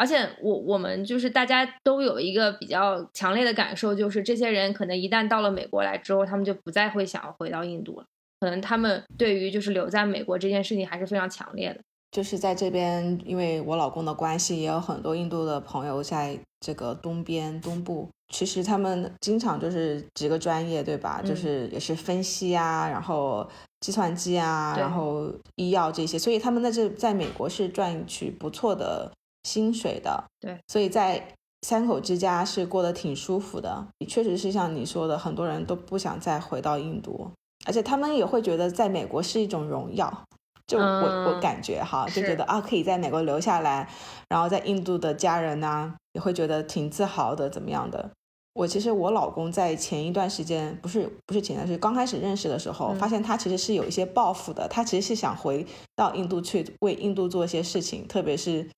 [0.00, 8.06] 而且我我们就是大家都有一个比较强烈的感受，就是这些人可能一旦到了美国来之后，他们就不再会想要回到印度了。
[8.40, 11.80] 可能他们对于就是留在美国这件事情还是非常强烈的。
[12.10, 18.08] 就是在这边，因为我老公的关系，也有很多印度的朋友在这个东边东部。
[18.32, 21.20] 其实他们经常就是几个专业，对吧？
[21.22, 23.46] 就是也是分析啊，然后
[23.80, 29.12] 计算机啊，然后医药这些，所以他们在这在美国是赚取不错的。
[29.44, 33.86] 薪水的，对，所以在三口之家是过得挺舒服的。
[34.08, 37.30] 确实是像你说的，很多人都不想再回到印度，
[37.66, 40.24] 而且他们也会觉得在美国是一种荣耀。
[40.66, 43.88] 就我我感觉哈，就觉得啊，可以在美国留下来，
[44.28, 48.10] 然后在印度的家人呢也会觉得挺自豪的，怎么样的？
[48.54, 55.66] 我其实我老公在前一段时间，不是不是前段，是刚开始认识的时候，发现他其实是有一些抱负的，他其实是想回
[55.96, 58.68] 到印度去为印度做一些事情，特别是。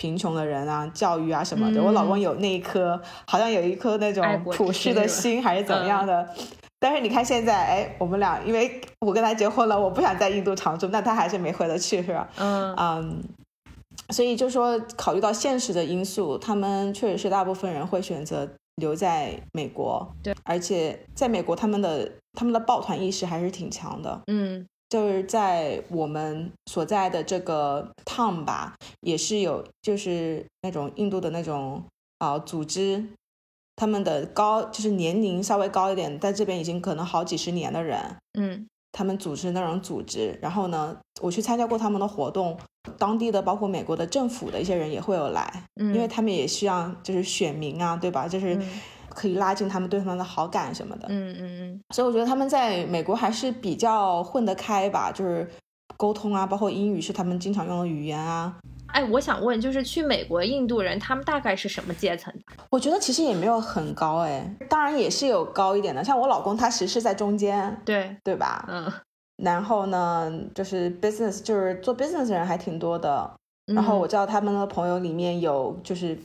[0.00, 6.26] 贫穷的人啊，教育啊什么的，我老公有那一颗，好像有一颗那种普世的心，还是怎么样的。
[6.78, 12.26] 但是你看现在，哎，我们俩因为我跟他结婚了，我不想在印度常住，那他还是没回得去，是吧？
[12.38, 13.22] 嗯嗯，
[14.08, 20.10] 所以就说考虑到现实的因素，他们确实是大部分人会选择留在美国。
[20.22, 24.22] 对，而且在美国，他们的他们的抱团意识还是挺强的。
[24.28, 24.66] 嗯。
[24.90, 31.82] 就是在我们所在的这个 town 吧，也是有就是那种印度的那种
[32.18, 33.04] 啊组织，
[33.76, 42.58] 他们的高就是年龄稍微高一点，在这边已经可能好几十年的人，嗯，他们组织那种组织，然后呢，我去参加过他们的活动，
[42.98, 48.26] 当地的包括美国的政府的一些人也会有来，嗯，因为他们也需要就是选民啊，对吧？
[48.26, 48.60] 就是。
[49.10, 55.48] 可以拉近他们对他们的好感什么的，嗯嗯嗯，所以我觉得他们在美国还是比较混得开吧，就是
[55.96, 58.56] 沟通啊，包括英语是他们经常用的语言啊。
[58.92, 62.34] 哎，我想问，就是去美国印度人他们大概是什么阶层？
[62.70, 68.64] 我觉得其实也没有很高哎，当然也是有高一点的，像我老公他其实是在中间，对对吧？
[68.68, 68.92] 嗯，
[69.44, 73.30] 然后呢，就是 business 就是做 business 的人还挺多的，
[73.66, 76.18] 然后我知道他们的朋友里面有就是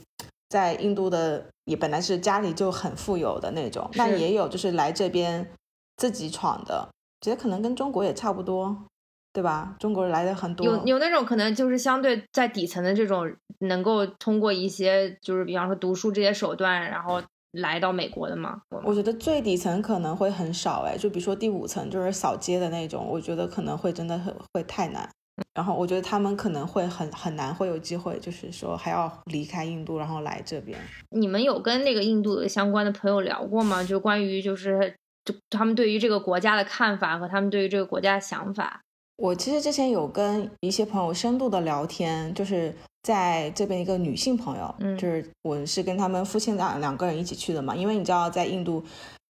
[0.48, 1.46] 在印度的。
[1.66, 5.50] 也本来是家里就很富有的那种，那也有就是来这边
[5.96, 6.88] 自己闯的，
[7.20, 8.84] 觉得可能跟中国也差不多，
[9.32, 9.74] 对吧？
[9.80, 13.28] 中国人来的很多，有有那种可能就是相对在底层的这种，
[13.58, 17.20] 能够通过一些就是比方说读书这些手段，然后
[17.50, 18.60] 来到美国的吗？
[18.84, 25.10] 我觉得最底层可能会很少，哎，就比如说第五层就是扫街的那种，我觉得可能会真的很会太难。
[25.54, 30.78] 然后我觉得他们可能会很很难会有机会，就是说还要离开印度，然后来这边。
[31.10, 33.82] 你们有跟那个印度的相关的朋友聊过吗？
[33.82, 38.80] 就关于就是就他们对于这个国家的看法和他们对于这个国家的想法。
[39.16, 48.84] 我其实之前有跟一些朋友深度的聊天，就是在这边一个女性朋友，嗯，就是我是跟他们夫妻俩两个人一起去的嘛，因为你知道在印度。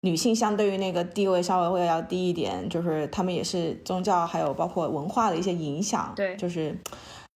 [0.04, 6.76] 女性相对于那个地位稍微会要低一点，就是他们也是宗教还有包括文化的一些影响，对，就是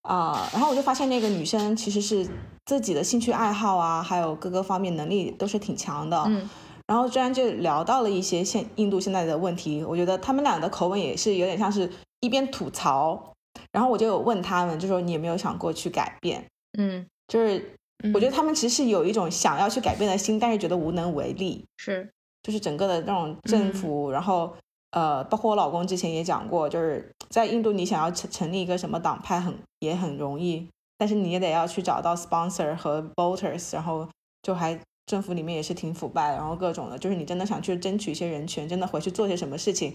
[0.02, 2.26] 啊，然后我就发现那个女生其实是
[2.64, 6.50] 自己的兴趣爱好啊，还有各个方面能力都是挺强的，嗯，
[6.88, 11.88] 然后居然就聊到了一些现印度现在的问题，我觉得他们俩的口吻也是有点像是
[12.18, 13.32] 一边吐槽，
[13.70, 16.44] 然后我就有问他们，就说你有没有想过去改变？
[16.76, 17.78] 嗯，就是
[18.12, 22.10] 我觉得他们其实是有一种想要去改变的心，但是觉得无能为力，是。
[22.47, 24.55] 就是整个的那种政府，然后
[24.92, 34.09] 呃，包括我老公之前也讲过，就是在印度你想要成成立一个什么党派很也很容易，但是你也得要去找到 sponsor 和 voters，然后
[34.42, 39.92] 就还政府里面也是挺腐败，然后各种的，就是你真的想去争取一些人权，真的回去做些什么事情，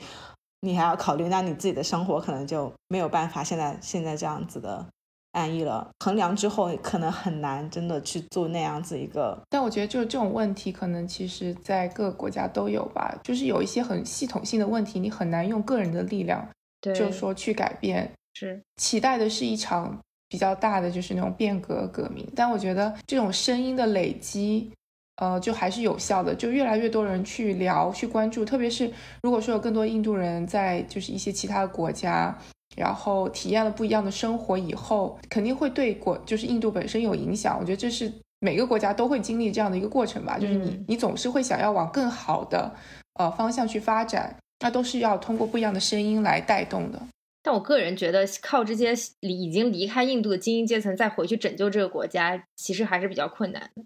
[0.59, 4.85] 你还要考虑，那你自己的生活可能就没有办法现在现在这样子的
[5.31, 5.89] 安逸了。
[5.99, 9.39] 衡量之后，可能很难真的去做那样子一个。
[9.49, 13.17] 但我觉得，就是这种问题，可能其实在各个国家都有吧。
[13.23, 16.47] 就是有一些很系统性的问题，你很难用个人的力量，
[16.81, 18.11] 就是说去改变。
[18.33, 19.97] 是期待的是一场
[20.29, 22.27] 比较大的，就是那种变革革命。
[22.35, 24.71] 但我觉得这种声音的累积。
[25.17, 32.35] 呃，就还是有效的，就越来越多人去聊、去关注，特别是如果说有更多印度人在就是一些其他的国家，
[32.75, 37.57] 然后体验了不一样的生活以后，肯定会对国就是印度本身有影响。
[37.59, 42.73] 我觉得这是每个国家都会经历这样的一个过程吧，就是你你总是会想要往更好的
[43.15, 47.01] 呃方向去发展，那都是要通过不一样的声音来带动的。
[47.43, 53.83] 但我个人觉得，靠这些离已经离开印度的精英阶层再回去拯救这个国家，其实还是比较困难的。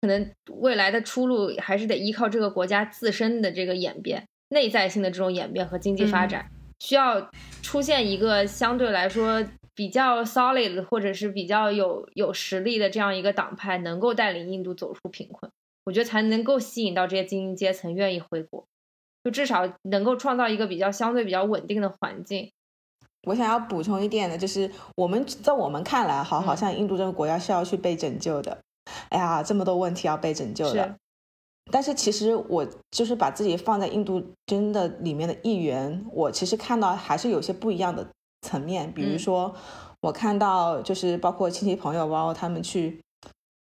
[0.00, 7.30] 可能未来的出路还是得依靠这个国家自身的这个演变，内在性的这种演变和经济发展，需要
[7.62, 15.50] 出现一个相对来说比较 solid 或者是比较有有实力的这样一个党派，能够带领印度走出贫困，
[15.84, 18.66] 我觉得才能够吸引到这些精英阶层愿意回国，
[19.24, 22.52] 就至少能够创造一个比较相对比较稳定的环境。
[23.22, 28.58] 我想要补充一点的就是，我们在我们看来，好好像印度这个国家是要去被拯救的。
[29.08, 30.96] 哎呀，这么多问题要被拯救的，
[31.70, 38.06] 但是其实我就是把自己放在印度真的里面的一员，我其实看到还是有些不一样的
[38.42, 38.92] 层面。
[38.92, 39.54] 比如说，
[40.00, 43.00] 我看到就是包括亲戚朋友，包括他们去，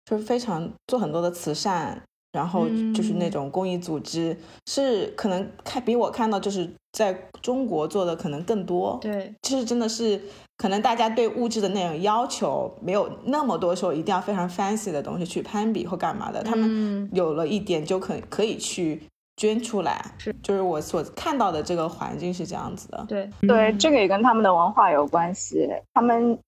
[0.04, 2.02] 就是非常做很多的慈善。
[2.32, 4.34] 然后就是那种公益组织，
[4.64, 8.98] 是可能看比我看到就是在中国做的可能更多。
[9.00, 10.20] 对，就是真的是
[10.56, 16.42] 可能大家对物质的那种要求没有那么多，说一定要非常 fancy 的东西去攀比或干嘛的。
[16.42, 19.02] 他们有了一点就可可以去
[19.36, 20.04] 捐出来。
[20.18, 23.04] 是，就是我所看到的这个环境是这样子的。
[23.08, 25.68] 对，对，这个也跟他们的文化有关系。
[25.94, 26.38] 他们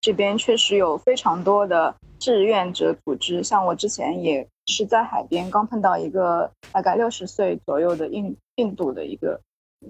[0.00, 4.46] 这边确实有非常多的志愿者组织，像我之前也。
[4.68, 9.38] 是在海边刚碰到一个大概六十岁左右的印印度的一个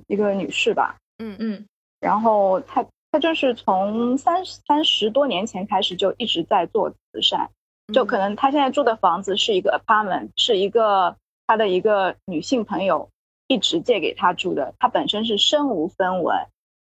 [0.08, 1.36] 一个女士吧，嗯。
[1.38, 1.66] 嗯，
[2.00, 7.50] 然后她她就是从三三十多年前开始就一直在做慈善，
[7.92, 11.16] 就可能她现在住的房子是一个 apartment，是一个
[11.46, 13.08] 她的一个女性朋友
[13.48, 16.36] 一直借给她住的，她本身是身无分文，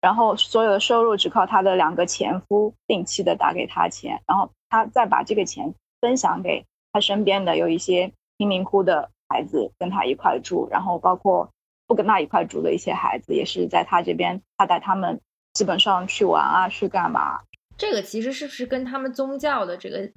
[0.00, 6.64] 然后所有的收入只靠她的两个前夫定期的打给她钱，然后她再把这个钱分享给。
[6.94, 11.48] 她身边的有一些贫民窟的孩子跟她一块住，然后包括
[11.92, 15.20] 不跟他一块住的一些孩子，也是在他这边，他带他们
[15.52, 17.40] 基本上去玩啊，去干嘛？
[17.76, 20.10] 这个其实是不是跟他们宗教的这个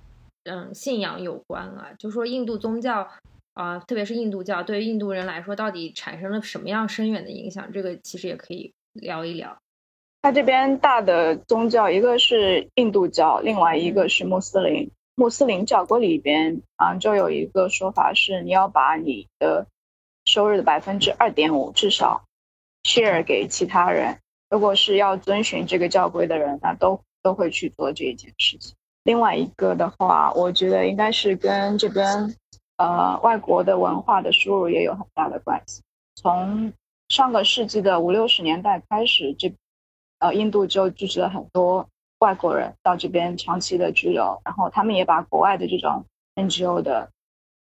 [0.46, 1.92] 嗯信仰有关啊？
[2.00, 3.10] 就说印度宗教
[3.56, 7.74] 啊，特别是印度教，对于印度人来说，到底产生了什么样深远的影响？
[7.74, 9.58] 这个其实也可以聊一聊。
[10.22, 14.90] 他这边大的宗教，一个是印度教，另外一个是穆斯林。
[15.16, 19.68] 穆斯林教规里边啊，就有一个说法是，你要把你的
[20.26, 22.26] 收入的百分之二点五至少
[22.84, 24.20] share 给其他人。
[24.50, 28.76] 如果是要遵循这个教规的人，那都都会去做这一件事情。
[29.04, 32.36] 另外一个的话，我觉得应该是跟这边
[32.78, 35.82] 呃外国的文化的输入也有很大的关系。
[36.16, 36.72] 从
[37.10, 39.54] 上个世纪的五六十年代开始，这
[40.20, 41.88] 呃印度就聚集了很多。
[42.20, 46.06] 外国人到这边长期的居留，然后他们也把国外的这种
[46.36, 47.12] NGO 的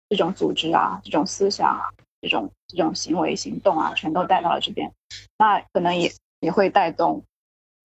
[0.10, 1.84] 这种组织啊、这种思想啊、
[2.22, 4.92] 这种这种行为行动啊，全都带到了这边。
[5.38, 6.12] 那可能也
[6.42, 7.24] 也会带动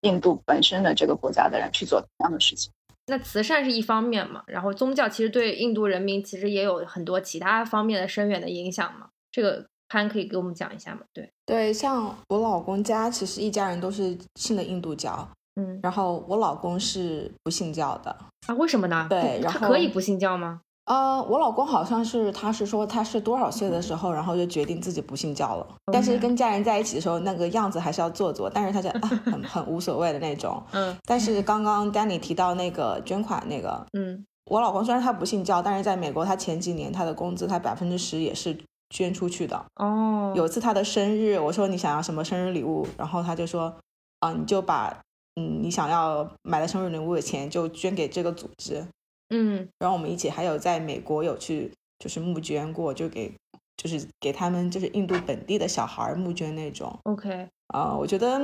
[0.03, 2.72] 印度本身的这个国家的人去做同样的事情。
[3.07, 9.09] 那慈善是一方面嘛，然后宗教其实对印度人民其实也有很多其他方面的深远的影响嘛。
[9.30, 11.03] 这个潘可以给我们讲一下吗？
[11.12, 15.28] 对对，像我老公家其实一家人都是信的印度教。
[15.57, 18.11] 嗯，然后我老公是不信教的
[18.49, 18.55] 啊？
[18.55, 19.07] 为什么呢？
[19.09, 20.61] 对，他可以不信教吗？
[20.87, 25.66] 呃，我老公好像是，他是说他是多少岁的时候，然后就决定自己不信教了。
[25.93, 28.51] 但是跟家人在一起的时候，那个样子还是要做做。
[28.51, 30.62] 但是他就很 很无所谓的那种。
[30.72, 30.95] 嗯。
[31.05, 38.57] 但是刚刚 Danny 提到那个捐款那个，嗯，我老公虽然他不信教，但是在美国，他前几年他的工资他百分之十也是
[38.91, 39.64] 捐出去的。
[39.76, 40.32] 哦。
[40.37, 43.74] 有一次他的生日，我说你想要什么生日礼物，然后他就说，
[44.20, 44.95] 啊，你就把。
[45.37, 48.87] 嗯，你想要买的生日礼物的钱就捐给这个组织，
[49.30, 53.32] 嗯，然后我们一起还有在美国有去就是募捐过，就给
[53.76, 56.98] 就是给他们就是印度本地的小孩募捐那种。
[57.04, 58.38] OK，啊，我觉得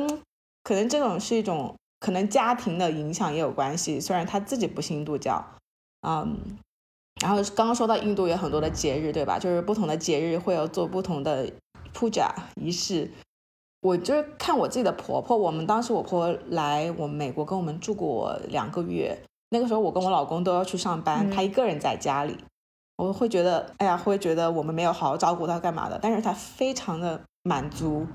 [0.64, 5.44] 可能这种是一种可能家庭的影响也有关系，虽然他自己不信印度教，
[6.06, 6.36] 嗯，
[7.20, 9.38] 然后刚刚说到印度有很多的节日，对吧？
[9.38, 11.50] 就是不同的节日会有做不同的
[11.94, 13.10] puja 仪式。
[13.82, 19.18] 我就是看我自己的婆婆，我们当时我婆来我们美国跟我们住过两个月，
[19.51, 22.36] 那个时候我跟我老公都要去上班，他一个人在家里，
[22.96, 28.07] 我会觉得，哎呀，会觉得我们没有好好照顾他干嘛的，但是他非常的满足。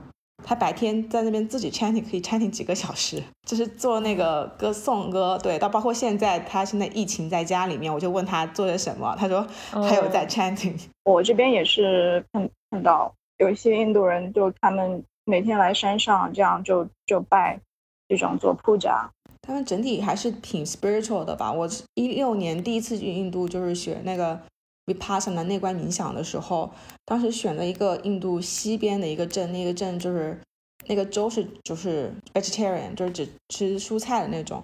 [0.44, 10.80] 他白天在那边自己 chanting 可以 chanting 几个小时，就是做那个歌颂歌，对，到包括现在他现在疫情在家里面，我就问他做些什么，他说还有在 chanting。
[11.04, 17.60] 我这边也是看看到有一些印度人，就他们每天来山上这样就就拜
[18.08, 19.08] 这种做 puja，
[19.46, 21.52] 他们整体还是挺 spiritual 的吧。
[21.52, 24.40] 我一六年第一次去印度就是学那个。
[24.88, 26.72] Vipassana 内观冥想的时候，
[27.06, 30.40] 当时选了一个印度西边的一个镇，那个镇就是
[30.86, 34.64] 那个州是就是 vegetarian，就是只吃蔬菜的那种。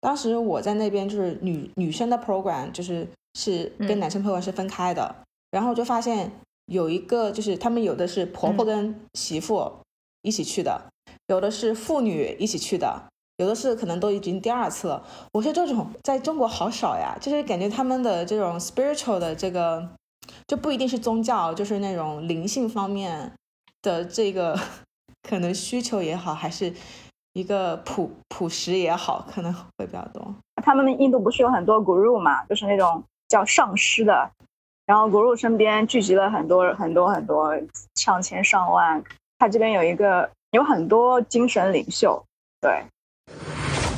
[0.00, 5.12] 当时我在那边就是女女生的 program，就是是跟男生 program 是分开的。
[5.50, 6.30] 然后就发现
[6.66, 9.72] 有一个就是他们有的是婆婆跟媳妇
[10.22, 10.88] 一起去的，
[11.26, 13.08] 有的是妇女一起去的。
[13.38, 19.88] 有的是可能都已经第二次了，我说这种在中国好少呀，就是感觉他们的这种 spiritual 的这个
[20.48, 23.32] 就不一定是宗教，就是那种灵性方面
[23.80, 24.58] 的这个
[25.22, 26.74] 可能需求也好，还是
[27.32, 30.34] 一个朴朴实也好，可能会比较多。
[30.56, 34.28] 他们印度不是有很多 guru 嘛，就是那种叫上师的，
[34.84, 37.56] 然后 guru 身边聚集了很多很多很多
[37.94, 39.00] 上千上万，
[39.38, 42.20] 他这边有一个有很多精神领袖，
[42.60, 42.82] 对。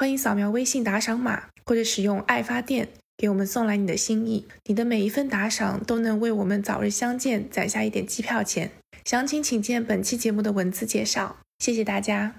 [0.00, 4.46] 欢迎扫描微信打赏码，或者使用爱发电给我们送来你的心意。
[4.66, 8.70] 你的每一份打赏都能为我们早日相见攒下一点机票钱。
[9.04, 11.38] 详情请见本期节目的文字介绍。
[11.58, 12.36] 谢谢大家。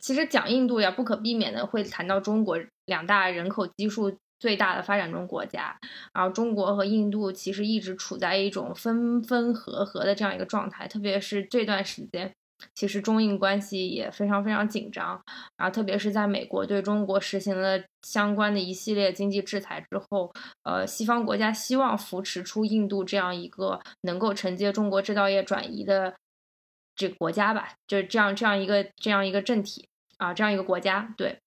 [0.00, 5.78] 其实讲印度呀，不可避免的会谈到中国两大人口基数最大的发展中国家。
[6.12, 12.32] 然后中国和印度其实一直处在一种分分合合的这样一个状态，特别是这段时间。
[12.74, 15.20] 其实中印关系也非常非常紧张，
[15.56, 20.32] 然后特别是在美国对中国实行了相关的一系列经济制裁之后，
[20.62, 26.14] 呃，西方国家希望扶持出印度这样一个能够承接中国制造业转移的
[26.94, 29.88] 这个国家吧，就是这样这样一个这样一个政体
[30.18, 31.38] 啊，这样一个国家，对。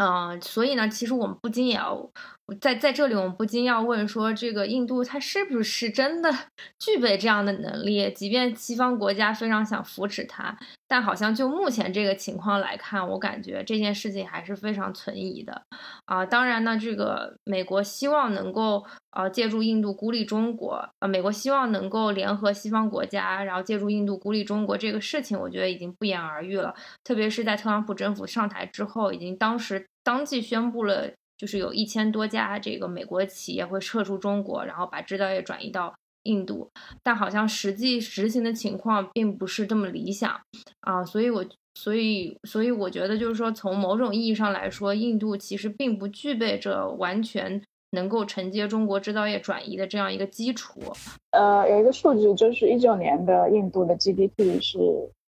[0.00, 2.08] 嗯，所以呢，其实我们不禁也要
[2.54, 6.30] 在在这里，我们不禁要问说，这个印度它是不是真的
[6.80, 8.10] 具备这样的能力？
[8.12, 10.58] 即便西方国家非常想扶持它。
[10.90, 15.60] 但好像就目前这个情况来看，我感觉这件事情还是非常存疑的，
[16.06, 26.74] 啊，当然呢，这个美国希望能够呃借助印度孤立中国，呃，美国希望能够联合西方国家，然后借助印度孤立中国这个事情，我觉得已经不言而喻了。
[27.04, 35.94] 特别是在特朗普政府上台之后，已经当时当即宣布了，就是有一千多家这个美国企业会撤出中国，然后把制造业转移到。
[36.24, 36.68] 印度，
[37.02, 40.38] 但好像实际执行的情况并不是这么理想
[40.80, 41.42] 啊，所以，我
[41.74, 47.62] 所以，所以我觉得就是说，从某种意义上来说，印度其实并不具备着完全
[47.92, 50.78] 能够承接中国制造业转移的这样一个基础。
[51.30, 54.76] 呃，有一个数据，就是一九年的印度的 GDP 是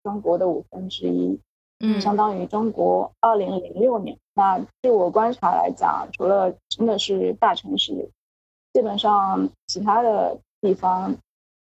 [0.03, 1.39] 中国的五分之一，
[1.79, 4.17] 嗯，相当于中国二零零六年。
[4.33, 8.09] 那据我观察来讲，除了真的是大城市，
[8.73, 10.39] 基本上其他的。
[10.61, 11.15] 地方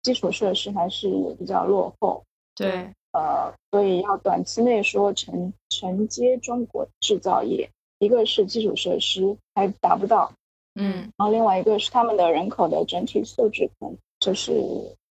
[0.02, 2.24] 基础设施还是比较落后，
[2.56, 10.32] 对，呃，所以要短期内说承承接中国制造业，一个是基础设施还达不到，
[10.76, 14.54] 嗯，然后另外一个是他们的人口的整体素质可能就是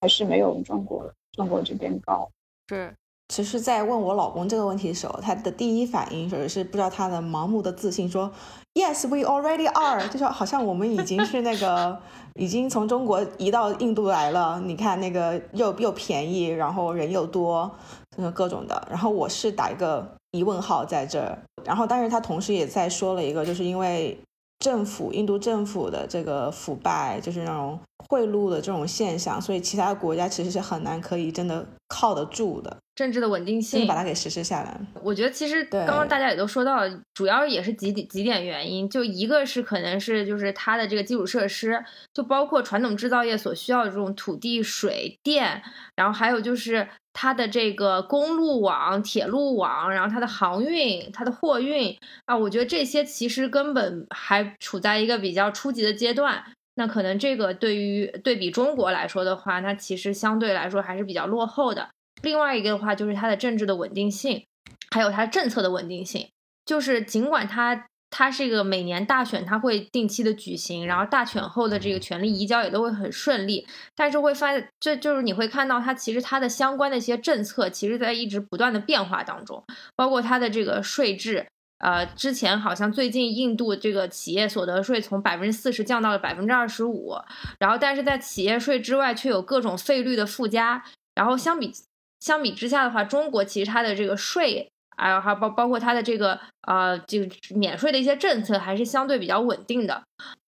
[0.00, 2.30] 还是没有中国中国这边高，
[2.68, 2.96] 是。
[3.28, 8.32] 其实，在问我老公这个问题的时候，他的第一反应是是不知道他的盲目的自信说
[8.72, 11.98] ，Yes, we already are，就说好像我们已经是那个
[12.34, 14.58] 已经从中国移到印度来了。
[14.64, 17.70] 你看那个又又便宜，然后人又多，
[18.16, 18.88] 就是各种的。
[18.90, 21.38] 然后我是打一个疑问号在这儿。
[21.64, 24.18] 然后，但是他同时也在说了一个，就是因为
[24.58, 27.78] 政府印度政府的这个腐败，就是那种
[28.08, 32.76] 贿赂的这种现象，所以其他国家其实是很难可以真的靠得住的。
[32.94, 34.80] 政治的稳定性，把它给实施下来。
[35.04, 36.80] 我觉得其实刚刚大家也都说到，
[37.14, 45.62] 主要也是几几点原因，就一个是可能是就是它的这个基础设施，就包括传统制造业所需要的这种土地、水电，
[45.94, 51.96] 然后还有就是它的这个公路网、铁路网，然后它的航运、它的货运
[52.26, 56.42] 啊，我觉得这些其实根本还处在一个比较初级的阶段。
[56.78, 61.90] 那可能这个对于对比中国来说的话，那其实相对来说还是比较落后的。
[62.22, 64.44] 另外一个的话，就是它的政治的稳定性，
[64.92, 66.28] 还有它政策的稳定性。
[66.64, 73.66] 就是尽管它它是一个每年大选，它会定期的举行，然后大选后的这个权力移交也都会很顺利，
[73.96, 79.64] 但是会发现，这就是你会看到它其实它的相关的一些政策，其实在一直不断的变化当中，
[79.96, 81.48] 包括它的这个税制。
[81.78, 87.14] 呃，之前好像最近印度这个企业所得税从百分之四十降到了百分之二十五，
[87.58, 91.72] 然后但是在企业税之外却有各种费率的附加，然后相比。
[92.20, 100.02] 相比之下的话，中国其实它的这个税，还有还包包括它的这个呃，这个免税的一些政策，还是相对比较稳定的。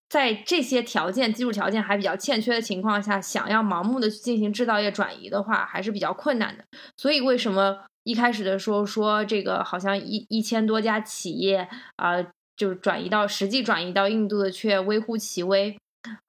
[0.08, 6.64] 在这些条件基础条件还比较欠缺的情况下，想要盲目的去进行制造业转移的话，还是比较困难的。
[6.96, 12.16] 所以为什么一开始的时候说这个好像一一千多家企业啊，
[12.56, 15.78] 就转移到实际转移到印度的却微乎其微？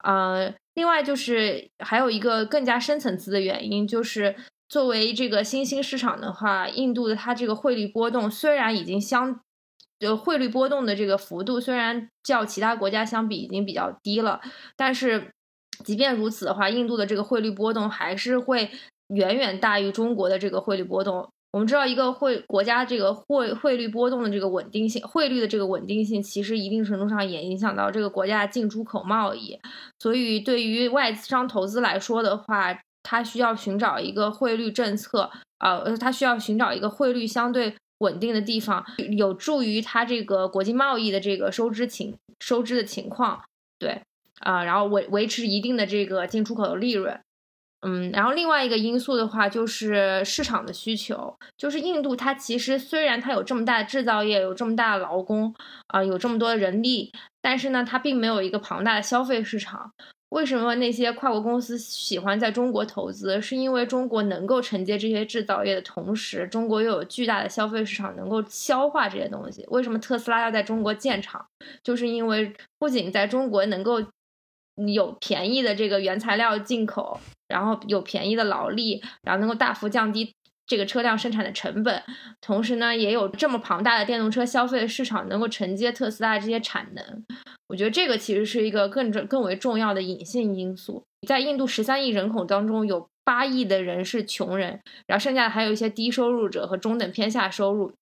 [0.04, 4.36] 呃，另外就是还有一个更加深层次的原因就是。
[4.72, 9.38] 作为这个新兴市场的话，印度的它这个汇率波动虽然已经相，
[10.00, 14.40] 呃，汇率波动的这个幅度虽然较其他国家相比已经比较低了，
[14.74, 15.30] 但是
[15.84, 18.70] 即便如此的话，印度的这个汇率波动还是会
[19.08, 21.28] 远远大于中国的这个汇率波动。
[21.52, 29.58] 我们知道，一个汇国家这个汇汇率波动的这个稳定性，汇率的这个稳定性，其实一定程度上也影响到这个国家进出口贸易。
[29.98, 38.82] 所以，对于外资商投资来说的话，它需要寻找一个汇率政策，呃，它需要寻找一个汇率相对稳定的地方，
[39.18, 43.42] 有助于它这个国际贸易的这个收支情收支的情况，
[43.78, 44.00] 对，
[44.40, 47.20] 啊，然后维维持一定的这个进出口的利润，
[47.84, 55.52] 嗯，然后另外一个因素的话就是市场的需求，就是印度它其实虽然它有这么大的制造业，有这么大的劳工，
[55.88, 59.92] 啊，有这么多的人力，但是呢，它并没有一个庞大的消费市场。
[60.28, 63.38] 为什么那些跨国公司喜欢在中国投资？
[63.42, 69.62] 是因为中国能够承接这些制造业的同时，中国又有巨大的消费市场能够消化这些东西。
[69.68, 71.44] 为什么特斯拉要在中国建厂？
[71.82, 74.02] 就是因为不仅在中国能够
[74.86, 77.20] 有便宜的这个原材料进口，
[77.52, 80.32] 然后有便宜的劳力，然后能够大幅降低。
[80.64, 82.02] 这个车辆生产的成本，
[82.40, 87.04] 同时呢，也有这么庞大的电动车消费市场能够承接特斯拉这些产能，
[87.66, 91.02] 我觉得这个其实是一个更重、更为重要的隐性因素。
[91.28, 97.92] 在印度十三亿人口当中，有八亿的人是穷人，然后剩下的还有一些低收入者和中等偏下收入，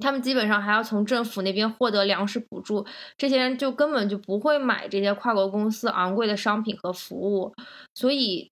[0.00, 2.84] 他们基本上还要从政府那边获得粮食补助，
[3.16, 7.54] 这些人就根本就不会买这些跨国公司昂贵的商品和服务，
[7.94, 8.50] 所以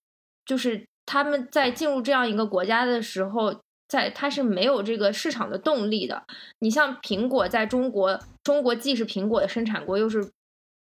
[0.48, 0.82] 就是。
[1.10, 6.22] 他们在进入这样一个国家的时候，在它是没有这个市场的动力的。
[6.58, 10.30] 你像苹果，在中国，中国既是苹果的生产国，又是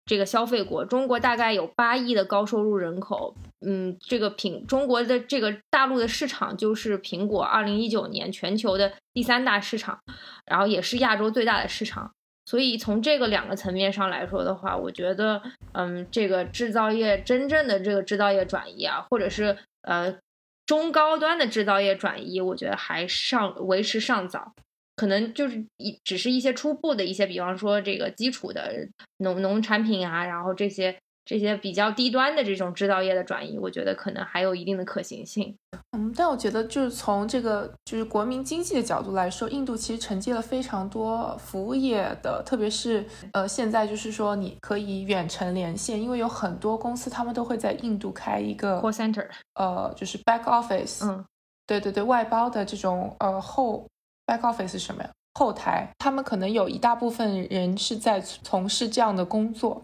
[0.07, 0.83] 这个消费国。
[0.87, 9.99] 中国大概有八亿的高收入人口，嗯，这个苹中国的这个大陆的市场就是苹果二零一九年全球的第三大市场，
[10.47, 12.11] 然后也是亚洲最大的市场。
[12.47, 15.43] 所以从这个两个层面上来说的话，我觉得，
[15.73, 19.59] 嗯，这个制造业真正的这个制造业转移啊，或者是。
[19.83, 20.19] 呃，
[20.67, 24.53] 中高端的制造业转移，我觉得还尚为时尚早，
[24.97, 28.89] 可能就是一只是一些初步的一些，比方说这个基础的
[29.19, 30.99] 农农产品啊，然后这些。
[31.27, 35.55] 这些比较低端的这种制造业的转移，我觉得可能还有一定的可行性。
[35.91, 51.05] 嗯，但我觉得就是从这个就是国民经济的角度来说，印度其实承接了非常多服务业的，特别是呃现在就是说你可以远程连线，因为有很多公司他们都会在印度开一个 call center，呃，就是 back office。
[51.05, 51.25] 嗯，
[51.67, 53.85] 对对对，外包的这种呃后
[54.25, 55.11] back office 是什么呀？
[55.35, 59.83] 后台，他们可能有一大部分人是在从事这样的工作。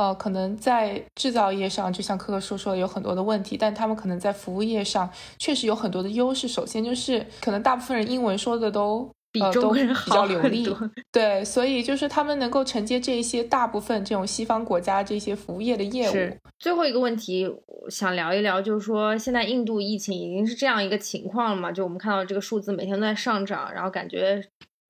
[0.00, 6.48] 呃，可能在制造业上，就像科科说说的，有很多的问题，但他们可能在服务业上确实有很多的优势。
[6.48, 10.66] 首先就是，可能大部分人英文说的都比中国人比较流利，
[11.12, 16.38] 对，所以就是他们能够承接这些大部分这种西方国家这些服务业的业务。
[16.58, 17.46] 最后一个问题
[17.90, 21.70] 想聊一聊，就是说现在印度疫情已经是这样一个情况了嘛？
[21.70, 24.42] 就我们看到这个数字每天都在上涨，然后感觉。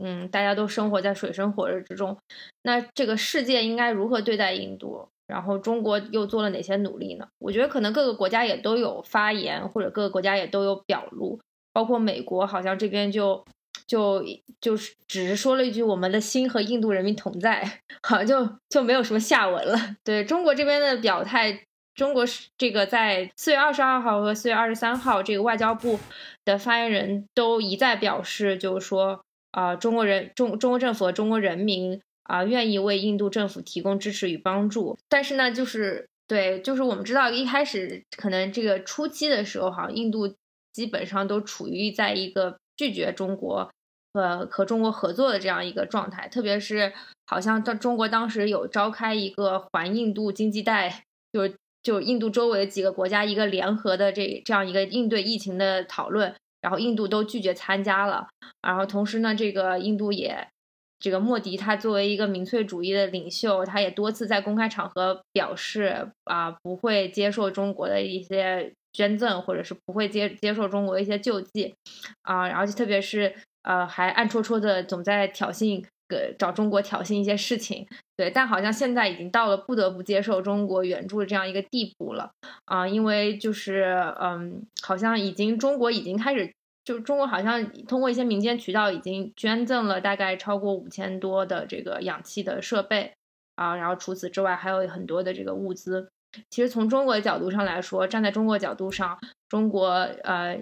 [0.03, 2.17] 嗯，大家都生活在水深火热之中，
[2.63, 5.09] 那这个世界应该如何对待印度？
[5.27, 7.29] 然后中国又做了哪些努力呢？
[7.39, 11.39] 我觉得可能各个国家也都有发言，或者各个国家也都有表露，
[11.73, 13.45] 包括美国好像这边就
[13.87, 14.25] 就
[14.61, 19.77] 就是只是说了一句“我们的心和印度人民同在”， 好像就就没有什么下文了。
[20.03, 26.01] 对中国这边的表态，中国是这个在四月二十二号和四月二十三号，这个外交部
[26.45, 32.01] 的发言人都一再表示，就是说啊，中国人中中国政府和中国人民。
[32.25, 40.33] 啊，愿意为印度政府提供支持与帮助，但是呢，就是对，就是我们知道一开始可能这个初期的时候，哈，印度
[40.73, 43.69] 基本上都处于在一个拒绝中国
[44.15, 46.93] 和和中国合作的这样一个状态，特别是
[47.27, 58.29] 好像到中国当时有召开一个环印度经济带，就是就印度周围几个国家一个联合的这这样一个应对疫情的讨论，然后印度都拒绝参加了，
[58.63, 60.49] 然后同时呢，这个印度也。
[61.03, 71.75] 这个莫迪他作为一个民粹主义的领袖，他也多次在公开场合表示啊，不会接受中国的一些捐赠，或者是不会接接受中国一些救济，
[72.21, 77.87] 啊，然后就特别是呃，还暗戳戳的总在挑衅，呃，找中国挑衅一些事情，
[78.17, 82.31] 对，但好像现在已经到了不得不接受中国援助的这样一个地步了，
[82.67, 83.83] 啊，因为就是
[84.21, 86.53] 嗯，好像已经中国已经开始。
[86.83, 93.13] 就中国好像通过一些民间渠道已经捐赠了大概超过五千多的这个氧气的设备
[93.55, 96.09] 啊，然后除此之外还有很多的这个物资。
[96.49, 99.17] 其实从中国的角度上来说，站在中国角度上，
[99.51, 99.89] 中国
[100.23, 100.59] 呃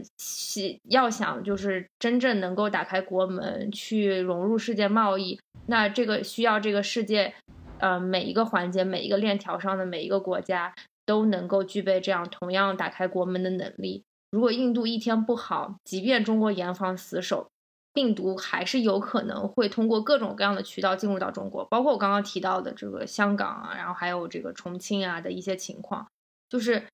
[0.85, 7.35] 要想就是真正能够打开国门去融入世界贸易，那这个需要这个世界
[7.79, 10.75] 呃每一个环节每一个链条上的每一个国家
[11.05, 14.03] 都能够具备这样同样打开国门的能力。
[14.31, 17.51] 如果印度一天不好，即便中国严防死守，
[17.93, 26.07] 病毒还是有可能会通过各种各样的渠道进入到中国，包括我刚刚提到的这个香港啊，然后还有这个重庆啊的一些情况，
[26.49, 26.85] 就是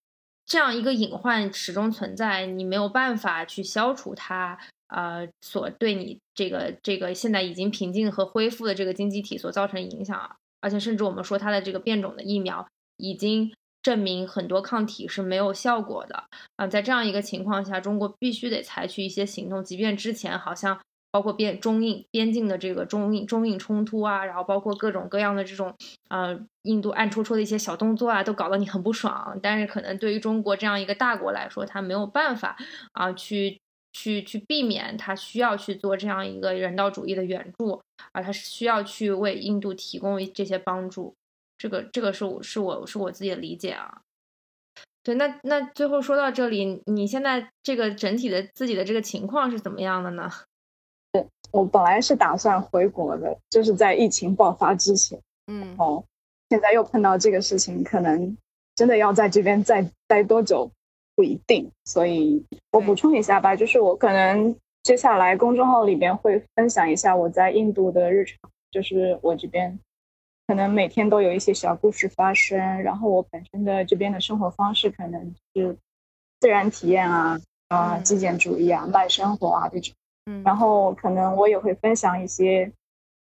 [0.46, 12.66] 这样一个隐患始终存在，你没有办法去消除它，呃，所对你这个这个现在已经平静和恢复的这个经济体所造成影响，而且甚至我们说它的这个变种的疫苗
[12.96, 13.52] 已经。
[13.84, 16.24] 证明很多抗体是没有效果的
[16.56, 20.80] 啊，在这样一个情况下，中国必须得采取一些行动，即便之前好像
[21.14, 25.72] 包括边中印边境的这个中印中印冲突啊，然后包括各种各样的这种
[26.08, 29.38] 呃印度暗戳戳的一些小动作啊，都搞得你很不爽。
[29.40, 32.56] 但是可能对于中国这样一个大国来说，他没有办法
[32.90, 33.60] 啊去
[33.92, 41.14] 去去避免，他需要去做这样一个人道主义的援助啊，他是需要去为印度提供这些帮助。
[41.56, 44.00] 这个这个是我是我是我自己的理解啊，
[45.04, 50.28] 对，那那最后说到这里，你现在这个整体的自己的这个情况是怎么样的呢？
[51.54, 56.04] 对我本来是打算回国的，就是在疫情爆发之前，嗯，哦，
[56.50, 58.36] 现在又碰到这个事情，可能
[58.74, 60.70] 真的要在这边再待多久
[61.14, 68.38] 不一定，所以我补充一下吧，就是我可能接下来公众号里边会分享一下我在印度的日常，
[68.70, 69.78] 就是我这边。
[70.46, 75.74] 可能每天都有一些小故事发生，然后我本身的这边的生活方式可能是
[76.38, 79.94] 自然体验啊，啊，极简主义啊，慢生活啊这种。
[80.26, 82.72] 嗯，然后可能我也会分享一些，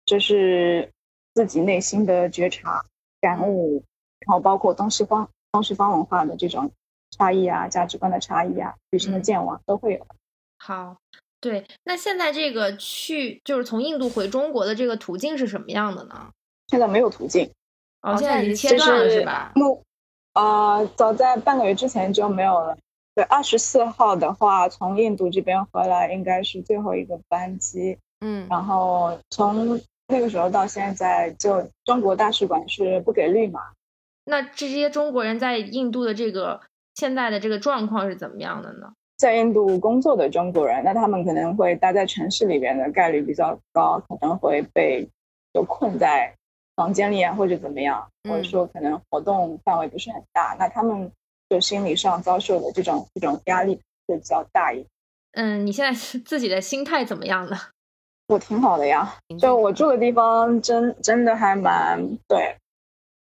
[0.04, 0.90] 就是
[1.34, 2.84] 自己内心的觉察、
[3.20, 3.82] 感悟，
[4.26, 6.70] 然后包括东西方、东西方文化的这种
[7.16, 10.06] 差异啊、价值观的差异啊、旅行的见闻都会有。
[10.58, 10.96] 好，
[11.40, 16.30] 对，那现在这个去就是从印度回中国的这个途径是什么样的呢？
[16.66, 17.50] 现在没有途径，
[18.02, 19.52] 哦，现在已经切断了是吧？
[19.54, 19.82] 目
[20.34, 22.76] 啊，早在半个月之前就没有了。
[23.20, 27.98] 对，二十四号的话，从印度这边回来应该是最后一个班机。
[28.22, 33.60] 嗯，然后从那个时候到现在，就中国大使馆是不给绿码。
[34.24, 36.62] 那这些中国人在印度的这个
[36.94, 38.90] 现在的这个状况是怎么样的呢？
[39.18, 45.06] 在印度工作的中国人，那他们可能会待在城市里边的概率比较高，可能会被
[45.52, 46.34] 就困在。
[46.76, 51.12] 房间里啊，或者怎么样，或者说可能活动范围不是很大，那他们
[51.50, 54.86] 就心理上遭受的这种这种压力会比较大一点。
[55.32, 55.92] 嗯，你现在
[56.24, 57.58] 自己的心态怎么样呢？
[58.28, 62.56] 我挺好的呀，就我住的地方真真的还蛮对，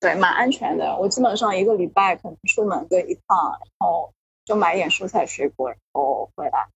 [0.00, 0.96] 对，蛮安全的。
[0.98, 4.12] 我基本上一个礼拜可能出门个一趟，然后
[4.44, 6.66] 就买点蔬菜水果，然后回来。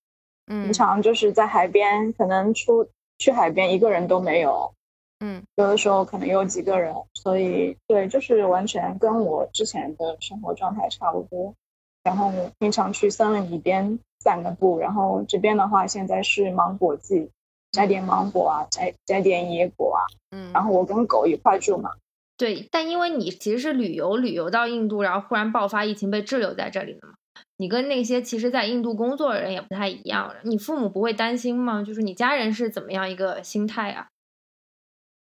[0.46, 4.72] 嗯，平常就是在海边，可能出去海边一个人都没有。
[5.20, 11.54] 嗯，有的时候可能有几个人，所以对，就是完全跟我之前的生活状态差不多。
[12.02, 17.30] 然后平常去森林里边散个步，然后这边的话现在是芒果季，
[17.72, 20.00] 摘点芒果啊，摘摘点野果啊。
[20.34, 21.90] 嗯，然后我跟狗一块住嘛，
[22.38, 27.14] 对，但因为你其实是旅游，旅游到印度，然后忽然爆发疫情，被滞留在这里了嘛。
[27.58, 30.34] 你跟那些其实在印度工作的人也不太一样。
[30.44, 31.82] 你父母不会担心吗？
[31.82, 34.08] 就是你家人是怎么样一个心态啊？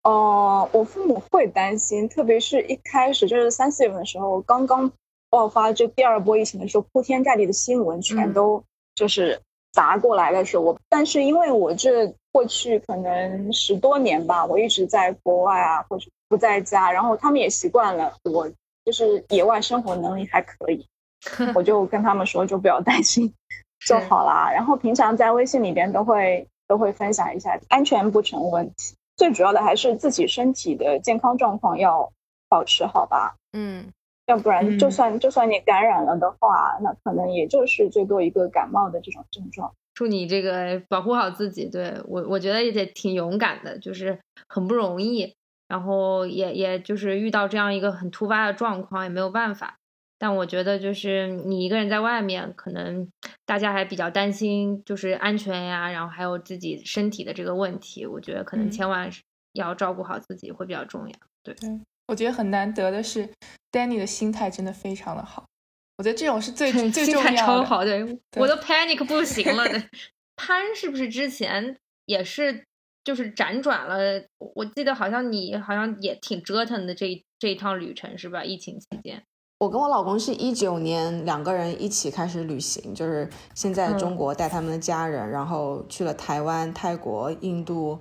[0.07, 4.91] 哦，我父母会担心，特别是一开始就是三四月份的时候，刚刚
[5.31, 8.62] 爆发这第二波疫情的时候，铺天盖地的新闻全都
[8.95, 9.41] 就是
[9.73, 16.07] 砸过来的时候，我但是因为我这过去可能十多年吧，我一直在国外啊，或者。
[16.28, 18.51] 不在家，然后他们也习惯了我，
[18.85, 20.85] 就是野外生活能力还可以，
[21.55, 23.33] 我就跟他们说就不要担心
[23.87, 24.51] 就好啦。
[24.53, 32.13] 然后平常在微信里边都会都会分享一下，安全不成问题，最主要的还是自己身体的健康状况要
[32.49, 33.37] 保持好吧。
[33.53, 33.91] 嗯，
[34.27, 39.73] 要不然就算就算你感染了的话，那可能也就是最多一个感冒的这种症状。
[39.95, 44.19] 祝你这个保护好自己，对我我觉得也得挺勇敢的，就是
[44.49, 45.35] 很不容易。
[45.69, 49.79] 然后也也就是遇到这样一个很突发的状况也没有办法，
[50.19, 53.09] 但我觉得就是你一个人在外面，可能
[53.45, 59.11] 大家还比较担心就是安全呀，然后还有自己身体的这个问题，我觉得可能千万
[59.53, 61.15] 要照顾好自己会比较重要。
[61.43, 61.55] 对，
[62.09, 63.29] 我觉得很难得的是
[63.71, 65.47] ，Danny 的心态真的非常的好，
[65.99, 67.37] 我觉得这种是最 最重要的。
[67.37, 68.03] 超好，对，
[68.37, 69.65] 我都 panic 不行了。
[70.37, 71.77] 潘 是不是之前
[72.07, 72.65] 也是？
[73.05, 74.21] 就是辗转了，
[74.57, 78.43] 我记得好像你好像也挺折腾的这这一趟旅程是吧？
[78.43, 79.23] 疫情期间，
[79.59, 87.99] 我跟我老公是一九年两个人一起开始旅行，就是先在中国带他们的家人，然后去了台湾、泰国、印度，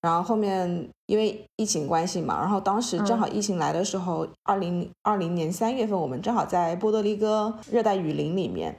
[0.00, 8.74] 然后后面因为疫情关系嘛，然后当时正好疫情来的时候，二零二零年三月份，我们正好在波多黎各热带雨林里面，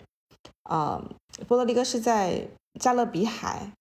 [0.64, 1.00] 啊，
[1.48, 2.48] 波多黎各是在
[2.80, 3.72] 加勒比海。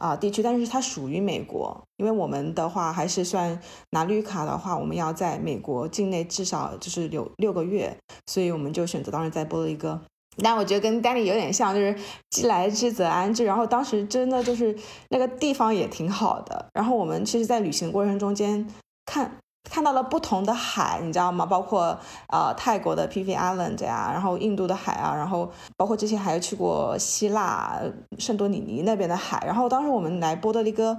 [0.00, 3.60] 啊，地区，但是它属于美国，因为我们的话还是算
[3.90, 7.94] 拿绿卡的话，我们要在美国境内至少就是有六个月，
[8.26, 10.00] 所以我们就选择当时在波利哥。
[10.42, 11.94] 但我觉得跟丹尼有点像，就是
[12.30, 13.44] 既来之则安之。
[13.44, 14.74] 然后当时真的就是
[15.10, 16.66] 那个地方也挺好的。
[16.72, 18.66] 然后我们其实，在旅行过程中间
[19.04, 19.36] 看。
[19.64, 21.46] 看到了不同的海，你知道吗？
[21.46, 27.80] 包括呃泰国的 Phi Island 呀，然后印度的海啊，然后包括之前还去过希腊
[28.18, 29.42] 圣多里尼那边的海。
[29.46, 30.96] 然后当时我们来波多黎各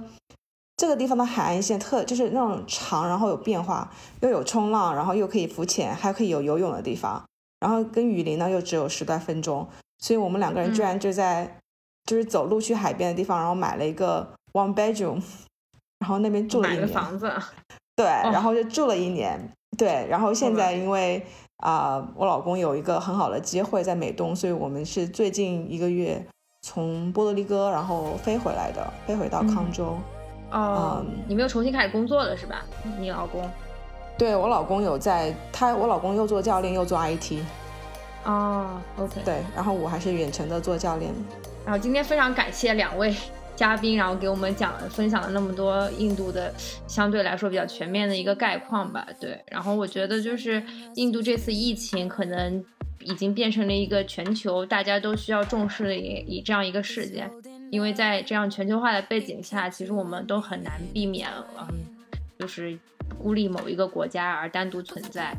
[0.76, 3.90] 这个地方的海岸线特就是那种长，然后有变化，
[4.20, 7.22] 又有冲浪，然后又可以浮潜，还可以有游泳的地方。
[7.60, 9.68] 然后跟雨林呢又只有十来分钟，
[9.98, 11.58] 所以我们两个人居然就在
[12.04, 15.22] 就是走路去海边的地方，然后买了一个 one bedroom，
[15.98, 17.30] 然后那边住了一年房子。
[17.96, 19.38] 对，然后就住了一年。
[19.78, 21.24] 对，然后现在因为
[21.58, 26.24] 啊，我老公有一个很好的机会在美东，所以我们是最近一个月
[26.60, 29.96] 从波多黎各然后飞回来的，飞回到康州。
[30.50, 32.64] 哦，你们又重新开始工作了是吧？
[32.98, 33.42] 你老公？
[34.18, 37.38] 对我老公有在，他我老公又做教练又做 IT。
[38.24, 39.22] 哦，OK。
[39.24, 41.10] 对，然后我还是远程的做教练。
[41.64, 43.16] 然后今天非常感谢两位。
[43.62, 46.52] 嘉宾，然后给我们讲分享了那么多印度的
[46.88, 49.06] 相对来说比较全面的一个概况吧。
[49.20, 50.60] 对，然后我觉得就是
[50.96, 52.64] 印度这次疫情可能
[53.04, 57.30] 已经变成了一个全球大家都需要重视的一一这样一个事件，
[57.70, 61.28] 因为在这样全球化的背景下，其实我们都很难避免，
[61.60, 61.86] 嗯，
[62.40, 62.76] 就是
[63.16, 65.32] 孤立某一个国家而单独存在。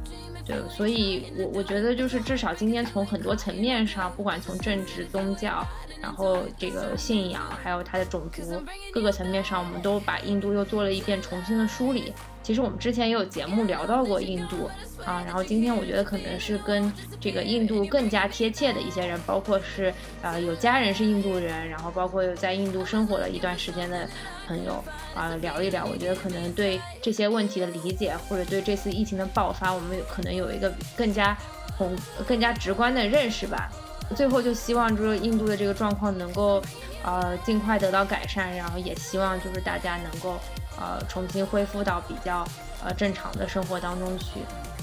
[0.46, 5.62] 对，所以我我觉得就是至少今天从很多层面上，不管从政治、宗教。
[6.04, 8.62] 然后这个信仰，还有它的种族，
[8.92, 12.14] 各个层面上，我们都把印度又做了一遍重新的梳理。
[12.44, 14.70] 其实我们之前也有节目聊到过印度
[15.06, 24.06] 啊，然后今天我觉得可能是跟这个印度更加贴切的一些人，包括是呃有家人是印度人，然后包括有在印度生活了一段时间的
[24.46, 24.84] 朋友
[25.16, 25.86] 啊聊一聊。
[25.86, 31.34] 我觉得可能对这些问题的理解，或者对这次疫情的爆发，我们有可能有一个更加
[31.78, 31.96] 宏、
[32.28, 33.72] 更加直观的认识吧。
[34.14, 36.62] 最后就希望就是印度的这个状况能够，
[37.04, 40.38] 呃，尽快得到改善，然后也希望就是大家能够，
[40.78, 42.46] 呃，重新恢复到比较
[42.84, 44.40] 呃正常的生活当中去，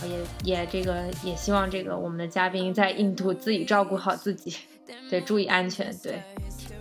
[0.07, 4.57] 也也这个也希望这个我们的嘉宾在印度自己照顾好自己，
[5.09, 6.20] 对，注意安全，对。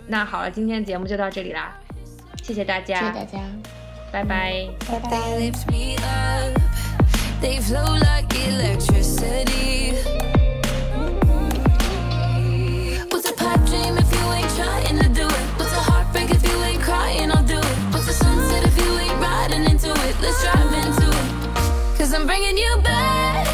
[0.06, 1.76] 那好了，今天节目就到这里啦，
[2.42, 3.38] 谢谢大家，谢谢大家，
[4.10, 5.10] 拜拜，拜拜。
[20.22, 21.98] Let's drive into it.
[21.98, 23.46] Cause I'm bringing you back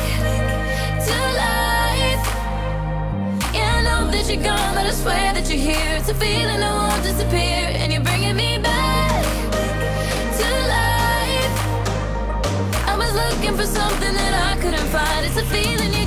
[1.06, 2.24] to life.
[3.54, 5.96] Yeah, I know that you're gone, but I swear that you're here.
[5.98, 9.24] It's a feeling that won't disappear, and you're bringing me back
[10.38, 11.56] to life.
[12.90, 15.26] I was looking for something that I couldn't find.
[15.26, 16.05] It's a feeling you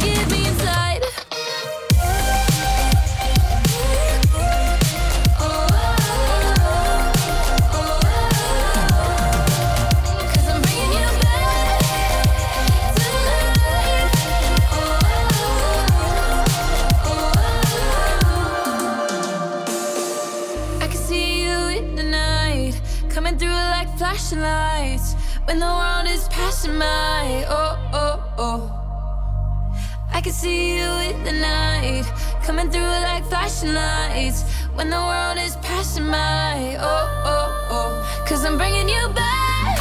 [24.30, 25.14] flashing lights
[25.46, 27.46] when the world is passing by.
[27.50, 29.72] Oh, oh, oh.
[30.14, 32.06] I can see you in the night
[32.44, 34.44] coming through like flashing lights
[34.76, 36.78] when the world is passing by.
[36.80, 38.24] Oh, oh, oh.
[38.28, 39.80] Cause I'm bringing you back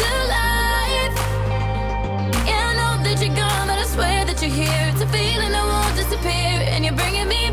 [0.00, 1.16] to life.
[2.46, 4.92] Yeah, I know that you're gone, but I swear that you're here.
[4.92, 7.45] It's a feeling that won't disappear, and you're bringing me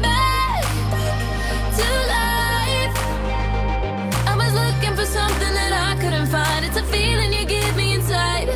[5.03, 6.65] for something that I couldn't find.
[6.65, 8.47] It's a feeling you give me inside.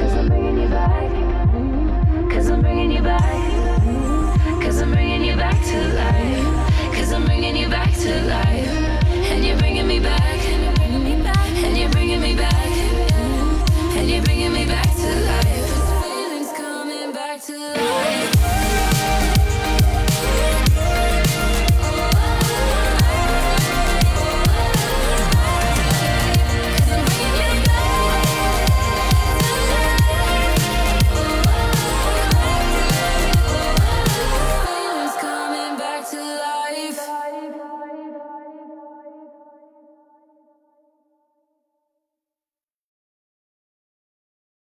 [0.00, 1.10] Cause I'm bringing you back.
[2.30, 4.62] Cause I'm bringing you back.
[4.62, 6.94] Cause I'm bringing you back to life.
[6.94, 8.55] Cause I'm bringing you back to life.